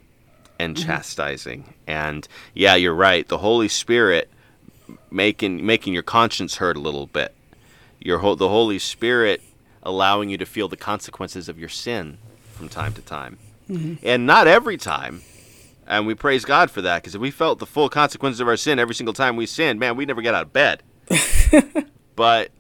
and 0.59 0.76
mm-hmm. 0.76 0.87
chastising. 0.87 1.74
And 1.87 2.29
yeah, 2.55 2.74
you're 2.74 2.94
right. 2.94 3.26
The 3.26 3.38
Holy 3.38 3.68
Spirit 3.68 4.31
making 5.11 5.64
making 5.64 5.94
your 5.94 6.03
conscience 6.03 6.57
hurt 6.57 6.76
a 6.76 6.81
little 6.81 7.07
bit. 7.07 7.35
Your 7.98 8.18
the 8.37 8.48
Holy 8.48 8.79
Spirit 8.79 9.42
allowing 9.83 10.29
you 10.29 10.38
to 10.38 10.46
feel 10.46 10.68
the 10.68 10.76
consequences 10.76 11.48
of 11.48 11.59
your 11.59 11.68
sin 11.68 12.18
from 12.53 12.68
time 12.68 12.92
to 12.94 13.03
time. 13.03 13.38
Mm-hmm. 13.68 13.94
And 14.07 14.26
not 14.26 14.46
every 14.46 14.76
time. 14.76 15.22
And 15.87 16.07
we 16.07 16.14
praise 16.14 16.44
God 16.44 16.70
for 16.70 16.83
that 16.83 17.03
because 17.03 17.14
if 17.14 17.20
we 17.20 17.33
felt 17.33 17.59
the 17.59 17.66
full 17.66 17.88
consequences 17.88 18.38
of 18.40 18.46
our 18.46 18.57
sin 18.57 18.79
every 18.79 18.94
single 18.94 19.14
time 19.14 19.37
we 19.37 19.46
sinned, 19.46 19.81
man, 19.81 19.96
we'd 19.96 20.07
never 20.07 20.22
get 20.22 20.35
out 20.35 20.42
of 20.42 20.53
bed. 20.53 20.83
but 22.16 22.50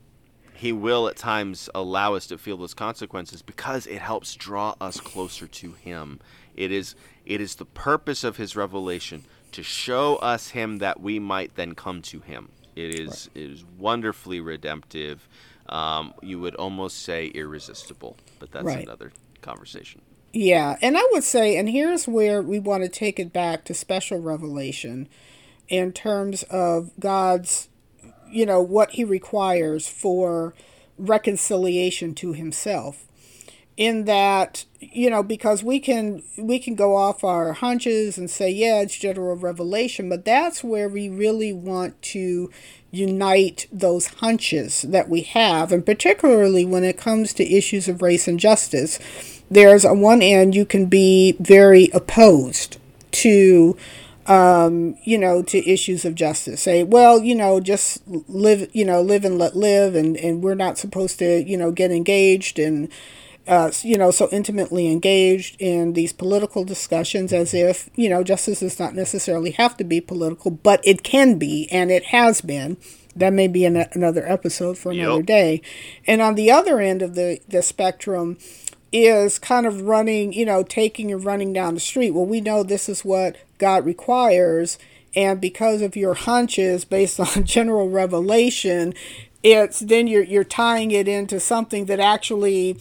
he 0.60 0.72
will 0.72 1.08
at 1.08 1.16
times 1.16 1.70
allow 1.74 2.12
us 2.12 2.26
to 2.26 2.36
feel 2.36 2.58
those 2.58 2.74
consequences 2.74 3.40
because 3.40 3.86
it 3.86 3.98
helps 3.98 4.34
draw 4.34 4.74
us 4.78 5.00
closer 5.00 5.46
to 5.46 5.72
him. 5.72 6.20
It 6.54 6.70
is 6.70 6.94
it 7.24 7.40
is 7.40 7.54
the 7.54 7.64
purpose 7.64 8.24
of 8.24 8.36
his 8.36 8.54
revelation 8.54 9.24
to 9.52 9.62
show 9.62 10.16
us 10.16 10.50
him 10.50 10.76
that 10.76 11.00
we 11.00 11.18
might 11.18 11.54
then 11.54 11.74
come 11.74 12.02
to 12.02 12.20
him. 12.20 12.50
It 12.76 12.94
is 12.94 13.30
right. 13.34 13.42
it 13.42 13.50
is 13.52 13.64
wonderfully 13.78 14.40
redemptive. 14.40 15.26
Um, 15.70 16.12
you 16.20 16.38
would 16.40 16.56
almost 16.56 17.04
say 17.04 17.28
irresistible, 17.28 18.18
but 18.38 18.52
that's 18.52 18.66
right. 18.66 18.84
another 18.84 19.12
conversation. 19.40 20.02
Yeah, 20.34 20.76
and 20.82 20.98
I 20.98 21.08
would 21.12 21.24
say, 21.24 21.56
and 21.56 21.70
here's 21.70 22.06
where 22.06 22.42
we 22.42 22.58
want 22.58 22.82
to 22.82 22.90
take 22.90 23.18
it 23.18 23.32
back 23.32 23.64
to 23.64 23.72
special 23.72 24.20
revelation 24.20 25.08
in 25.68 25.92
terms 25.92 26.42
of 26.44 26.90
God's 27.00 27.70
you 28.30 28.46
know, 28.46 28.60
what 28.60 28.92
he 28.92 29.04
requires 29.04 29.88
for 29.88 30.54
reconciliation 30.98 32.14
to 32.14 32.32
himself. 32.32 33.06
In 33.76 34.04
that, 34.04 34.66
you 34.78 35.08
know, 35.08 35.22
because 35.22 35.64
we 35.64 35.80
can 35.80 36.22
we 36.36 36.58
can 36.58 36.74
go 36.74 36.96
off 36.96 37.24
our 37.24 37.54
hunches 37.54 38.18
and 38.18 38.28
say, 38.28 38.50
yeah, 38.50 38.82
it's 38.82 38.98
general 38.98 39.36
revelation, 39.36 40.10
but 40.10 40.26
that's 40.26 40.62
where 40.62 40.88
we 40.88 41.08
really 41.08 41.52
want 41.52 42.00
to 42.02 42.50
unite 42.90 43.66
those 43.72 44.06
hunches 44.06 44.82
that 44.82 45.08
we 45.08 45.22
have, 45.22 45.72
and 45.72 45.86
particularly 45.86 46.66
when 46.66 46.84
it 46.84 46.98
comes 46.98 47.32
to 47.32 47.54
issues 47.56 47.88
of 47.88 48.02
race 48.02 48.28
and 48.28 48.38
justice. 48.38 48.98
There's 49.50 49.84
on 49.84 50.00
one 50.00 50.20
end 50.20 50.54
you 50.54 50.66
can 50.66 50.86
be 50.86 51.36
very 51.40 51.88
opposed 51.94 52.76
to 53.12 53.76
um, 54.30 54.96
you 55.02 55.18
know, 55.18 55.42
to 55.42 55.68
issues 55.68 56.04
of 56.04 56.14
justice. 56.14 56.62
Say, 56.62 56.84
well, 56.84 57.20
you 57.20 57.34
know, 57.34 57.58
just 57.58 58.06
live, 58.06 58.70
you 58.72 58.84
know, 58.84 59.02
live 59.02 59.24
and 59.24 59.36
let 59.38 59.56
live, 59.56 59.96
and, 59.96 60.16
and 60.16 60.40
we're 60.40 60.54
not 60.54 60.78
supposed 60.78 61.18
to, 61.18 61.42
you 61.42 61.56
know, 61.56 61.72
get 61.72 61.90
engaged 61.90 62.60
and, 62.60 62.88
uh, 63.48 63.72
you 63.82 63.98
know, 63.98 64.12
so 64.12 64.28
intimately 64.30 64.86
engaged 64.86 65.56
in 65.58 65.94
these 65.94 66.12
political 66.12 66.62
discussions 66.64 67.32
as 67.32 67.52
if, 67.52 67.90
you 67.96 68.08
know, 68.08 68.22
justice 68.22 68.60
does 68.60 68.78
not 68.78 68.94
necessarily 68.94 69.50
have 69.50 69.76
to 69.78 69.82
be 69.82 70.00
political, 70.00 70.52
but 70.52 70.80
it 70.84 71.02
can 71.02 71.36
be, 71.36 71.68
and 71.72 71.90
it 71.90 72.04
has 72.06 72.40
been. 72.40 72.76
That 73.16 73.32
may 73.32 73.48
be 73.48 73.64
an, 73.64 73.76
another 73.92 74.24
episode 74.24 74.78
for 74.78 74.92
another 74.92 75.16
yep. 75.16 75.26
day. 75.26 75.62
And 76.06 76.22
on 76.22 76.36
the 76.36 76.52
other 76.52 76.78
end 76.78 77.02
of 77.02 77.16
the, 77.16 77.40
the 77.48 77.62
spectrum, 77.62 78.38
is 78.92 79.38
kind 79.38 79.66
of 79.66 79.82
running, 79.82 80.32
you 80.32 80.44
know, 80.44 80.62
taking 80.62 81.12
and 81.12 81.24
running 81.24 81.52
down 81.52 81.74
the 81.74 81.80
street. 81.80 82.10
Well, 82.10 82.26
we 82.26 82.40
know 82.40 82.62
this 82.62 82.88
is 82.88 83.04
what 83.04 83.36
God 83.58 83.84
requires, 83.84 84.78
and 85.14 85.40
because 85.40 85.82
of 85.82 85.96
your 85.96 86.14
hunches 86.14 86.84
based 86.84 87.20
on 87.36 87.44
general 87.44 87.88
revelation, 87.88 88.94
it's 89.42 89.80
then 89.80 90.06
you're 90.06 90.22
you're 90.22 90.44
tying 90.44 90.90
it 90.90 91.08
into 91.08 91.40
something 91.40 91.86
that 91.86 92.00
actually 92.00 92.78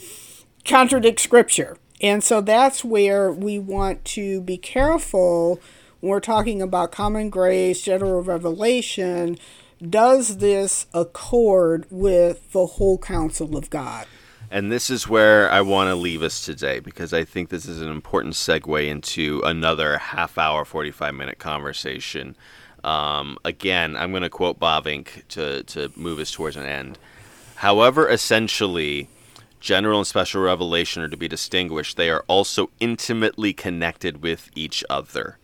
contradicts 0.66 1.24
scripture. 1.24 1.78
And 2.02 2.24
so 2.24 2.42
that's 2.42 2.84
where 2.84 3.32
we 3.32 3.60
want 3.60 4.06
to 4.06 4.42
be 4.42 4.58
careful 4.58 5.60
when 6.00 6.12
we're 6.12 6.22
talking 6.22 6.62
about 6.62 6.92
common 6.92 7.30
grace, 7.30 7.82
general 7.82 8.22
revelation. 8.22 9.38
Does 9.82 10.38
this 10.38 10.88
accord 10.94 11.86
with 11.90 12.52
the 12.52 12.66
whole 12.66 12.98
counsel 12.98 13.58
of 13.58 13.70
God? 13.70 14.08
And 14.52 14.72
this 14.72 14.90
is 14.90 15.08
where 15.08 15.50
I 15.52 15.62
want 15.62 15.90
to 15.90 15.96
leave 15.96 16.24
us 16.24 16.44
today 16.44 16.80
because 16.80 17.14
I 17.14 17.24
think 17.24 17.50
this 17.50 17.68
is 17.68 17.82
an 17.82 17.90
important 17.90 18.34
segue 18.34 18.88
into 18.88 19.42
another 19.46 20.00
half 20.00 20.40
hour, 20.40 20.66
45 20.66 21.14
minute 21.14 21.38
conversation. 21.38 22.36
Um, 22.84 23.38
again, 23.46 23.96
I'm 23.96 24.12
going 24.12 24.24
to 24.24 24.30
quote 24.30 24.60
Bavinck 24.60 25.28
to, 25.30 25.64
to 25.64 25.92
move 25.96 26.18
us 26.18 26.32
towards 26.32 26.56
an 26.56 26.66
end. 26.66 26.98
However, 27.58 28.10
essentially, 28.10 29.08
general 29.60 30.00
and 30.00 30.08
special 30.08 30.42
revelation 30.42 31.04
are 31.04 31.10
to 31.10 31.18
be 31.18 31.28
distinguished, 31.28 31.96
they 31.96 32.10
are 32.10 32.24
also 32.28 32.72
intimately 32.80 33.54
connected 33.54 34.24
with 34.24 34.50
each 34.56 34.84
other. 34.90 35.38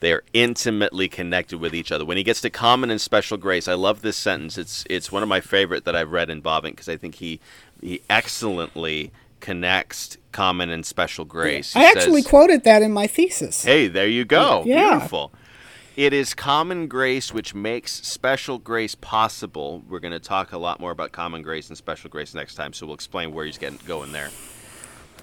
They 0.00 0.12
are 0.12 0.24
intimately 0.32 1.08
connected 1.08 1.60
with 1.60 1.74
each 1.74 1.92
other. 1.92 2.04
When 2.06 2.16
he 2.16 2.22
gets 2.22 2.40
to 2.40 2.50
common 2.50 2.90
and 2.90 3.00
special 3.00 3.36
grace, 3.36 3.68
I 3.68 3.74
love 3.74 4.00
this 4.00 4.16
sentence. 4.16 4.56
It's 4.56 4.84
it's 4.88 5.12
one 5.12 5.22
of 5.22 5.28
my 5.28 5.40
favorite 5.40 5.84
that 5.84 5.94
I've 5.94 6.10
read 6.10 6.30
in 6.30 6.40
Bavinck 6.42 6.72
because 6.72 6.88
I 6.88 6.96
think 6.96 7.16
he 7.16 7.38
he 7.82 8.02
excellently 8.08 9.12
connects 9.40 10.18
common 10.32 10.70
and 10.70 10.84
special 10.84 11.24
grace. 11.24 11.74
He 11.74 11.80
I 11.80 11.84
actually 11.84 12.22
says, 12.22 12.30
quoted 12.30 12.64
that 12.64 12.82
in 12.82 12.92
my 12.92 13.06
thesis. 13.06 13.64
Hey, 13.64 13.88
there 13.88 14.06
you 14.06 14.24
go. 14.24 14.62
Yeah. 14.66 14.90
Beautiful. 14.90 15.32
It 15.96 16.12
is 16.12 16.34
common 16.34 16.86
grace 16.86 17.34
which 17.34 17.54
makes 17.54 17.92
special 18.06 18.58
grace 18.58 18.94
possible. 18.94 19.82
We're 19.88 19.98
going 19.98 20.12
to 20.12 20.20
talk 20.20 20.52
a 20.52 20.58
lot 20.58 20.80
more 20.80 20.92
about 20.92 21.12
common 21.12 21.42
grace 21.42 21.68
and 21.68 21.76
special 21.76 22.08
grace 22.10 22.34
next 22.34 22.54
time, 22.54 22.72
so 22.72 22.86
we'll 22.86 22.94
explain 22.94 23.32
where 23.32 23.44
he's 23.44 23.58
getting 23.58 23.78
going 23.86 24.12
there. 24.12 24.30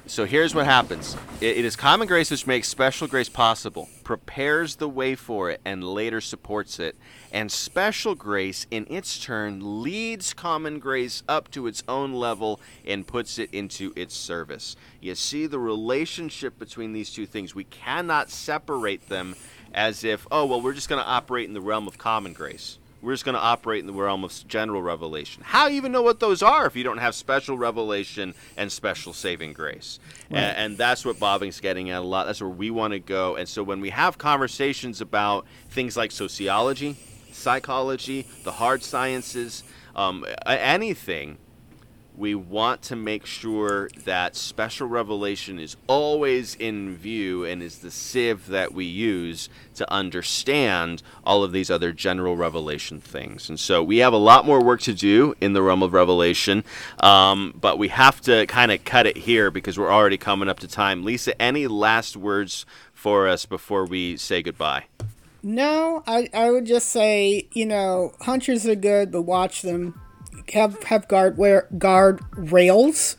So 0.10 0.26
here's 0.26 0.56
what 0.56 0.66
happens 0.66 1.18
it, 1.42 1.58
it 1.58 1.66
is 1.66 1.76
common 1.76 2.08
grace 2.08 2.32
which 2.32 2.48
makes 2.48 2.68
special 2.70 3.08
grace 3.08 3.28
possible, 3.28 3.90
prepares 4.04 4.78
the 4.78 4.88
way 4.88 5.16
for 5.16 5.50
it, 5.52 5.60
and 5.66 5.84
later 5.84 6.22
supports 6.22 6.80
it. 6.80 6.96
And 7.32 7.52
special 7.52 8.16
grace, 8.16 8.68
in 8.72 8.88
its 8.90 9.20
turn, 9.20 9.82
leads 9.84 10.34
common 10.34 10.80
grace 10.80 11.24
up 11.28 11.52
to 11.52 11.68
its 11.68 11.84
own 11.90 12.14
level 12.14 12.62
and 12.86 13.06
puts 13.06 13.38
it 13.38 13.50
into 13.54 13.92
its 13.98 14.16
service. 14.16 14.78
You 15.02 15.14
see 15.16 15.46
the 15.46 15.60
relationship 15.60 16.58
between 16.58 16.94
these 16.94 17.12
two 17.12 17.26
things. 17.26 17.54
We 17.54 17.66
cannot 17.66 18.30
separate 18.30 19.10
them 19.10 19.36
as 19.74 20.06
if, 20.06 20.26
oh, 20.32 20.46
well, 20.46 20.62
we're 20.62 20.74
just 20.74 20.90
going 20.90 21.02
to 21.02 21.08
operate 21.08 21.48
in 21.48 21.54
the 21.54 21.62
realm 21.62 21.88
of 21.88 21.98
common 21.98 22.32
grace. 22.32 22.78
We're 23.08 23.14
just 23.14 23.24
going 23.24 23.36
to 23.36 23.42
operate 23.42 23.80
in 23.80 23.88
the 23.88 23.94
realm 23.94 24.26
of 24.26 24.34
general 24.50 24.82
revelation. 24.82 25.42
How 25.46 25.68
do 25.68 25.74
you 25.74 25.78
even 25.78 25.94
know 25.94 26.02
what 26.02 26.20
those 26.20 26.44
are 26.44 26.66
if 26.66 26.76
you 26.76 26.84
don't 26.84 26.98
have 26.98 27.16
special 27.16 27.58
revelation 27.58 28.34
and 28.58 28.70
special 28.70 29.14
saving 29.14 29.54
grace? 29.54 30.02
Right. 30.30 30.40
And, 30.40 30.58
and 30.58 30.78
that's 30.78 31.06
what 31.06 31.16
Bavinck's 31.16 31.62
getting 31.62 31.90
at 31.90 32.02
a 32.02 32.06
lot. 32.06 32.26
That's 32.26 32.42
where 32.42 32.50
we 32.50 32.70
want 32.70 32.92
to 32.92 33.00
go. 33.00 33.38
And 33.38 33.48
so 33.48 33.64
when 33.64 33.80
we 33.80 33.92
have 33.92 34.18
conversations 34.18 35.00
about 35.00 35.46
things 35.70 35.96
like 35.96 36.12
sociology, 36.12 36.98
psychology, 37.32 38.28
the 38.44 38.52
hard 38.52 38.84
sciences, 38.84 39.64
um, 39.96 40.26
anything, 40.46 41.38
we 42.18 42.34
want 42.34 42.82
to 42.82 42.96
make 42.96 43.26
sure 43.26 43.90
that 44.04 44.36
special 44.36 44.88
revelation 44.88 45.60
is 45.60 45.78
always 45.86 46.56
in 46.56 46.96
view 46.96 47.46
and 47.46 47.62
is 47.62 47.80
the 47.80 47.92
sieve 47.92 48.48
that 48.48 48.74
we 48.74 48.86
use 48.86 49.50
to 49.76 49.90
understand 49.94 51.04
all 51.24 51.44
of 51.44 51.52
these 51.52 51.70
other 51.70 51.92
general 51.92 52.36
revelation 52.36 53.00
things. 53.00 53.50
And 53.50 53.60
so 53.60 53.84
we 53.84 53.98
have 54.00 54.14
a 54.14 54.18
lot 54.18 54.46
more 54.46 54.64
work 54.64 54.82
to 54.82 54.94
do 54.94 55.36
in 55.40 55.54
the 55.54 55.62
realm 55.62 55.84
of 55.84 55.94
revelation, 55.94 56.64
um, 57.02 57.54
but 57.60 57.78
we 57.78 57.90
have 57.90 58.20
to 58.22 58.48
kind 58.48 58.72
of 58.72 58.84
cut 58.84 59.06
it 59.06 59.18
here 59.18 59.52
because 59.52 59.78
we're 59.78 59.94
already 59.94 60.18
coming 60.18 60.50
up 60.50 60.60
to 60.62 60.68
time. 60.68 61.06
Lisa, 61.06 61.40
any 61.40 61.68
last 61.68 62.18
words 62.18 62.66
for 62.94 63.28
us 63.28 63.46
before 63.46 63.86
we 63.86 64.18
say 64.18 64.42
goodbye? 64.42 64.86
No, 65.44 66.04
I, 66.08 66.30
I 66.34 66.50
would 66.50 66.66
just 66.66 66.90
say, 66.90 67.48
you 67.52 67.68
know, 67.68 68.14
hunters 68.22 68.66
are 68.66 68.76
good, 68.76 69.12
but 69.12 69.22
watch 69.22 69.62
them. 69.62 70.02
Have 70.54 70.84
have 70.84 71.08
guard 71.08 71.38
wear 71.38 71.68
guard 71.78 72.22
rails. 72.36 73.18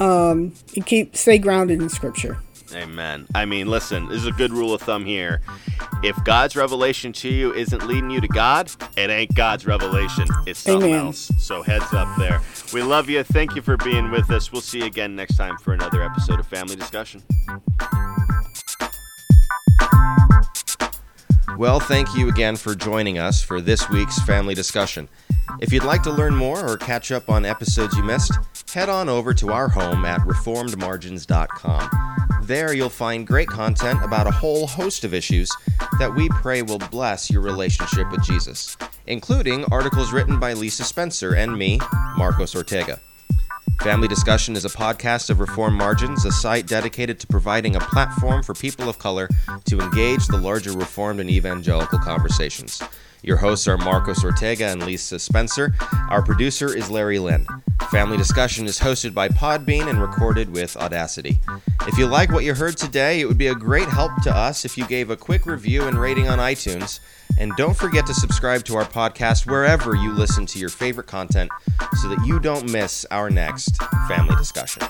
Um, 0.00 0.54
and 0.74 0.84
keep 0.84 1.16
stay 1.16 1.38
grounded 1.38 1.80
in 1.80 1.88
scripture. 1.88 2.38
Amen. 2.74 3.26
I 3.34 3.44
mean, 3.44 3.68
listen, 3.68 4.08
this 4.08 4.18
is 4.18 4.26
a 4.26 4.32
good 4.32 4.52
rule 4.52 4.74
of 4.74 4.82
thumb 4.82 5.04
here. 5.04 5.40
If 6.02 6.22
God's 6.24 6.56
revelation 6.56 7.12
to 7.14 7.28
you 7.28 7.54
isn't 7.54 7.86
leading 7.86 8.10
you 8.10 8.20
to 8.20 8.28
God, 8.28 8.70
it 8.96 9.10
ain't 9.10 9.34
God's 9.34 9.66
revelation. 9.66 10.26
It's 10.46 10.58
something 10.58 10.90
Amen. 10.90 11.06
else. 11.06 11.30
So 11.38 11.62
heads 11.62 11.92
up 11.92 12.08
there. 12.18 12.40
We 12.72 12.82
love 12.82 13.08
you. 13.08 13.22
Thank 13.22 13.54
you 13.54 13.62
for 13.62 13.76
being 13.76 14.10
with 14.10 14.30
us. 14.30 14.50
We'll 14.50 14.60
see 14.60 14.80
you 14.80 14.86
again 14.86 15.14
next 15.14 15.36
time 15.36 15.56
for 15.58 15.72
another 15.72 16.02
episode 16.02 16.40
of 16.40 16.46
Family 16.46 16.74
Discussion. 16.74 17.22
Well, 21.56 21.78
thank 21.78 22.16
you 22.16 22.28
again 22.28 22.56
for 22.56 22.74
joining 22.74 23.18
us 23.18 23.40
for 23.40 23.60
this 23.60 23.88
week's 23.88 24.18
family 24.24 24.54
discussion. 24.54 25.08
If 25.60 25.72
you'd 25.72 25.84
like 25.84 26.02
to 26.02 26.10
learn 26.10 26.34
more 26.34 26.68
or 26.68 26.76
catch 26.76 27.12
up 27.12 27.30
on 27.30 27.44
episodes 27.44 27.96
you 27.96 28.02
missed, 28.02 28.32
head 28.72 28.88
on 28.88 29.08
over 29.08 29.32
to 29.34 29.52
our 29.52 29.68
home 29.68 30.04
at 30.04 30.20
reformedmargins.com. 30.22 31.90
There 32.42 32.74
you'll 32.74 32.90
find 32.90 33.26
great 33.26 33.48
content 33.48 34.02
about 34.02 34.26
a 34.26 34.32
whole 34.32 34.66
host 34.66 35.04
of 35.04 35.14
issues 35.14 35.50
that 35.98 36.14
we 36.14 36.28
pray 36.28 36.62
will 36.62 36.78
bless 36.78 37.30
your 37.30 37.40
relationship 37.40 38.10
with 38.10 38.24
Jesus, 38.24 38.76
including 39.06 39.64
articles 39.66 40.12
written 40.12 40.40
by 40.40 40.54
Lisa 40.54 40.84
Spencer 40.84 41.34
and 41.34 41.56
me, 41.56 41.78
Marcos 42.16 42.56
Ortega. 42.56 43.00
Family 43.80 44.08
Discussion 44.08 44.56
is 44.56 44.64
a 44.64 44.70
podcast 44.70 45.30
of 45.30 45.40
Reformed 45.40 45.76
Margins, 45.76 46.24
a 46.24 46.32
site 46.32 46.66
dedicated 46.66 47.20
to 47.20 47.26
providing 47.26 47.76
a 47.76 47.80
platform 47.80 48.42
for 48.42 48.54
people 48.54 48.88
of 48.88 48.98
color 48.98 49.28
to 49.66 49.80
engage 49.80 50.26
the 50.26 50.36
larger 50.36 50.72
Reformed 50.72 51.20
and 51.20 51.30
evangelical 51.30 51.98
conversations. 51.98 52.82
Your 53.24 53.38
hosts 53.38 53.66
are 53.68 53.78
Marcos 53.78 54.22
Ortega 54.22 54.66
and 54.66 54.84
Lisa 54.84 55.18
Spencer. 55.18 55.74
Our 56.10 56.22
producer 56.22 56.76
is 56.76 56.90
Larry 56.90 57.18
Lynn. 57.18 57.46
Family 57.90 58.18
Discussion 58.18 58.66
is 58.66 58.78
hosted 58.78 59.14
by 59.14 59.30
Podbean 59.30 59.88
and 59.88 59.98
recorded 59.98 60.50
with 60.50 60.76
Audacity. 60.76 61.40
If 61.86 61.96
you 61.96 62.06
like 62.06 62.30
what 62.30 62.44
you 62.44 62.52
heard 62.52 62.76
today, 62.76 63.20
it 63.20 63.24
would 63.26 63.38
be 63.38 63.46
a 63.46 63.54
great 63.54 63.88
help 63.88 64.12
to 64.24 64.36
us 64.36 64.66
if 64.66 64.76
you 64.76 64.86
gave 64.86 65.08
a 65.08 65.16
quick 65.16 65.46
review 65.46 65.84
and 65.84 65.98
rating 65.98 66.28
on 66.28 66.38
iTunes. 66.38 67.00
And 67.38 67.56
don't 67.56 67.76
forget 67.76 68.04
to 68.06 68.14
subscribe 68.14 68.64
to 68.66 68.76
our 68.76 68.84
podcast 68.84 69.50
wherever 69.50 69.94
you 69.94 70.12
listen 70.12 70.44
to 70.46 70.58
your 70.58 70.68
favorite 70.68 71.06
content 71.06 71.50
so 72.02 72.08
that 72.08 72.24
you 72.26 72.38
don't 72.38 72.70
miss 72.70 73.06
our 73.10 73.30
next 73.30 73.78
family 74.06 74.36
discussion. 74.36 74.82